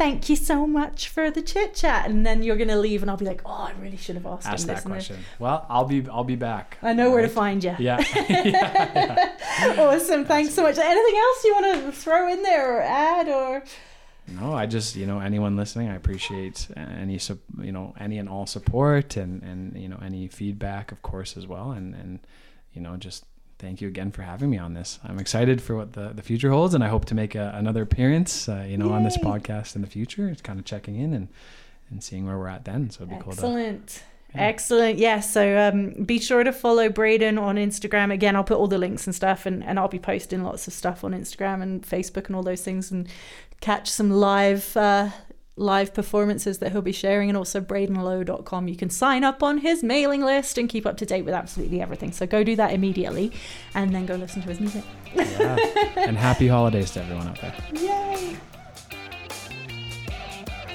Thank 0.00 0.30
you 0.30 0.36
so 0.36 0.66
much 0.66 1.08
for 1.10 1.30
the 1.30 1.42
chit 1.42 1.74
chat, 1.74 2.08
and 2.08 2.24
then 2.24 2.42
you're 2.42 2.56
gonna 2.56 2.78
leave, 2.78 3.02
and 3.02 3.10
I'll 3.10 3.18
be 3.18 3.26
like, 3.26 3.42
"Oh, 3.44 3.68
I 3.68 3.72
really 3.82 3.98
should 3.98 4.14
have 4.14 4.24
asked 4.24 4.46
ask 4.46 4.62
him 4.62 4.68
that 4.68 4.76
this." 4.76 4.84
question 4.86 5.18
well 5.38 5.66
i'll 5.68 5.84
be 5.84 6.06
i'll 6.08 6.24
be 6.24 6.36
back 6.36 6.78
I 6.80 6.94
know 6.94 7.10
where 7.10 7.20
to 7.20 7.28
find 7.28 7.62
you. 7.62 7.76
yeah 7.78 8.02
yeah, 8.14 8.32
yeah. 9.60 9.76
awesome. 9.78 10.24
Thanks 10.24 10.54
so 10.54 10.62
much. 10.62 10.78
Anything 10.78 11.20
else 11.20 11.44
you 11.44 11.52
want 11.52 11.84
to 11.84 11.92
throw 11.92 12.32
in 12.32 12.42
there 12.42 12.78
or 12.78 12.80
add 12.80 13.28
or? 13.28 13.62
No, 14.26 14.54
I 14.54 14.64
just 14.64 14.96
you 14.96 15.06
know 15.06 15.20
anyone 15.20 15.54
listening, 15.56 15.88
I 15.90 15.96
appreciate 15.96 16.68
any 16.76 17.20
you 17.60 17.72
know 17.72 17.94
any 18.00 18.16
and 18.16 18.28
all 18.28 18.46
support 18.46 19.18
and 19.18 19.42
and 19.42 19.76
you 19.76 19.88
know 19.88 20.00
any 20.02 20.28
feedback, 20.28 20.92
of 20.92 21.02
course, 21.02 21.36
as 21.36 21.46
well, 21.46 21.72
and 21.72 21.94
and 21.94 22.20
you 22.72 22.80
know 22.80 22.96
just 22.96 23.26
thank 23.60 23.80
you 23.80 23.88
again 23.88 24.10
for 24.10 24.22
having 24.22 24.50
me 24.50 24.58
on 24.58 24.74
this. 24.74 24.98
I'm 25.04 25.18
excited 25.18 25.60
for 25.62 25.76
what 25.76 25.92
the 25.92 26.08
the 26.08 26.22
future 26.22 26.50
holds, 26.50 26.74
and 26.74 26.82
I 26.82 26.88
hope 26.88 27.04
to 27.06 27.14
make 27.14 27.34
a, 27.34 27.52
another 27.54 27.82
appearance, 27.82 28.48
uh, 28.48 28.64
you 28.66 28.76
know, 28.76 28.90
on 28.90 29.04
this 29.04 29.18
podcast 29.18 29.76
in 29.76 29.82
the 29.82 29.88
future. 29.88 30.28
It's 30.28 30.42
kind 30.42 30.58
of 30.58 30.64
checking 30.64 30.96
in 30.96 31.14
and 31.14 31.28
and 31.90 32.02
seeing 32.02 32.26
where 32.26 32.38
we're 32.38 32.48
at 32.48 32.64
then. 32.64 32.90
So 32.90 33.04
it'd 33.04 33.16
be 33.16 33.22
cool 33.22 33.32
Excellent. 33.32 34.02
Yeah. 34.34 34.42
Excellent. 34.42 34.98
Yes. 34.98 35.32
so 35.32 35.58
um, 35.58 36.04
be 36.04 36.20
sure 36.20 36.44
to 36.44 36.52
follow 36.52 36.88
Braden 36.88 37.36
on 37.36 37.56
Instagram. 37.56 38.12
Again, 38.12 38.36
I'll 38.36 38.44
put 38.44 38.58
all 38.58 38.68
the 38.68 38.78
links 38.78 39.06
and 39.06 39.14
stuff, 39.14 39.44
and, 39.44 39.64
and 39.64 39.78
I'll 39.78 39.88
be 39.88 39.98
posting 39.98 40.44
lots 40.44 40.68
of 40.68 40.72
stuff 40.72 41.02
on 41.02 41.12
Instagram 41.12 41.62
and 41.62 41.82
Facebook 41.82 42.26
and 42.26 42.36
all 42.36 42.44
those 42.44 42.62
things, 42.62 42.92
and 42.92 43.08
catch 43.60 43.90
some 43.90 44.10
live 44.10 44.76
uh, 44.76 45.10
live 45.56 45.92
performances 45.92 46.58
that 46.58 46.72
he'll 46.72 46.82
be 46.82 46.92
sharing, 46.92 47.28
and 47.28 47.36
also 47.36 47.60
bradenlowe.com. 47.60 48.68
You 48.68 48.76
can 48.76 48.90
sign 48.90 49.24
up 49.24 49.42
on 49.42 49.58
his 49.58 49.82
mailing 49.82 50.22
list 50.22 50.58
and 50.58 50.68
keep 50.68 50.86
up 50.86 50.96
to 50.98 51.06
date 51.06 51.22
with 51.22 51.34
absolutely 51.34 51.80
everything. 51.80 52.12
So 52.12 52.26
go 52.26 52.42
do 52.44 52.56
that 52.56 52.72
immediately, 52.72 53.32
and 53.74 53.94
then 53.94 54.06
go 54.06 54.14
listen 54.14 54.42
to 54.42 54.48
his 54.48 54.60
music. 54.60 54.84
yeah. 55.14 55.56
and 55.96 56.16
happy 56.16 56.48
holidays 56.48 56.90
to 56.92 57.02
everyone 57.02 57.28
out 57.28 57.40
there. 57.40 57.54
Yay! 57.74 58.36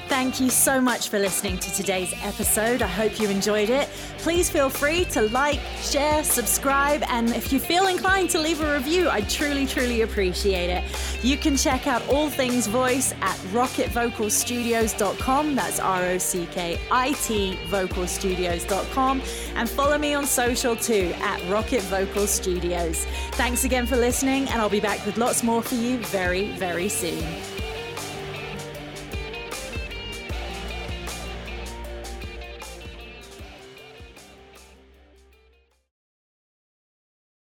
Thank 0.08 0.40
you 0.40 0.52
so 0.52 0.80
much 0.80 1.10
for 1.10 1.18
listening 1.18 1.58
to 1.58 1.74
today's 1.74 2.14
episode. 2.22 2.84
I 2.84 2.88
hope 2.88 3.20
you 3.20 3.28
enjoyed 3.28 3.72
it. 3.72 3.90
Please 4.20 4.52
feel 4.52 4.70
free 4.70 5.06
to 5.06 5.24
like, 5.30 5.60
share, 5.82 6.24
subscribe, 6.24 7.02
and 7.10 7.30
if 7.30 7.52
you 7.52 7.60
feel 7.60 7.88
inclined 7.88 8.30
to 8.32 8.40
leave 8.40 8.62
a 8.62 8.74
review, 8.74 9.10
I 9.10 9.22
truly, 9.22 9.66
truly 9.66 10.02
appreciate 10.02 10.70
it. 10.70 10.84
You 11.24 11.38
can 11.38 11.58
check 11.58 11.88
out 11.88 12.08
all 12.08 12.30
things 12.30 12.68
voice 12.68 13.14
at 13.22 13.36
rockitvocalstudios.com. 13.52 15.56
That's 15.56 15.80
R 15.80 16.04
O 16.04 16.20
C 16.20 16.48
K 16.52 16.80
I 16.92 17.14
T 17.14 17.58
vocalstudios.com. 17.68 19.24
And 19.56 19.68
follow 19.68 19.98
me 19.98 20.14
on 20.14 20.28
social 20.28 20.76
too 20.76 21.16
at 21.22 21.40
Rockit 21.42 21.82
Vocal 21.82 22.28
Studios. 22.28 23.06
Thanks 23.32 23.64
again 23.64 23.88
for 23.88 23.96
listening, 23.96 24.48
and 24.50 24.62
I'll 24.62 24.70
be 24.70 24.80
back 24.80 25.04
with 25.06 25.18
lots 25.18 25.42
more 25.44 25.64
for 25.64 25.76
you 25.76 25.98
very, 25.98 26.52
very 26.52 26.90
soon. 26.90 27.24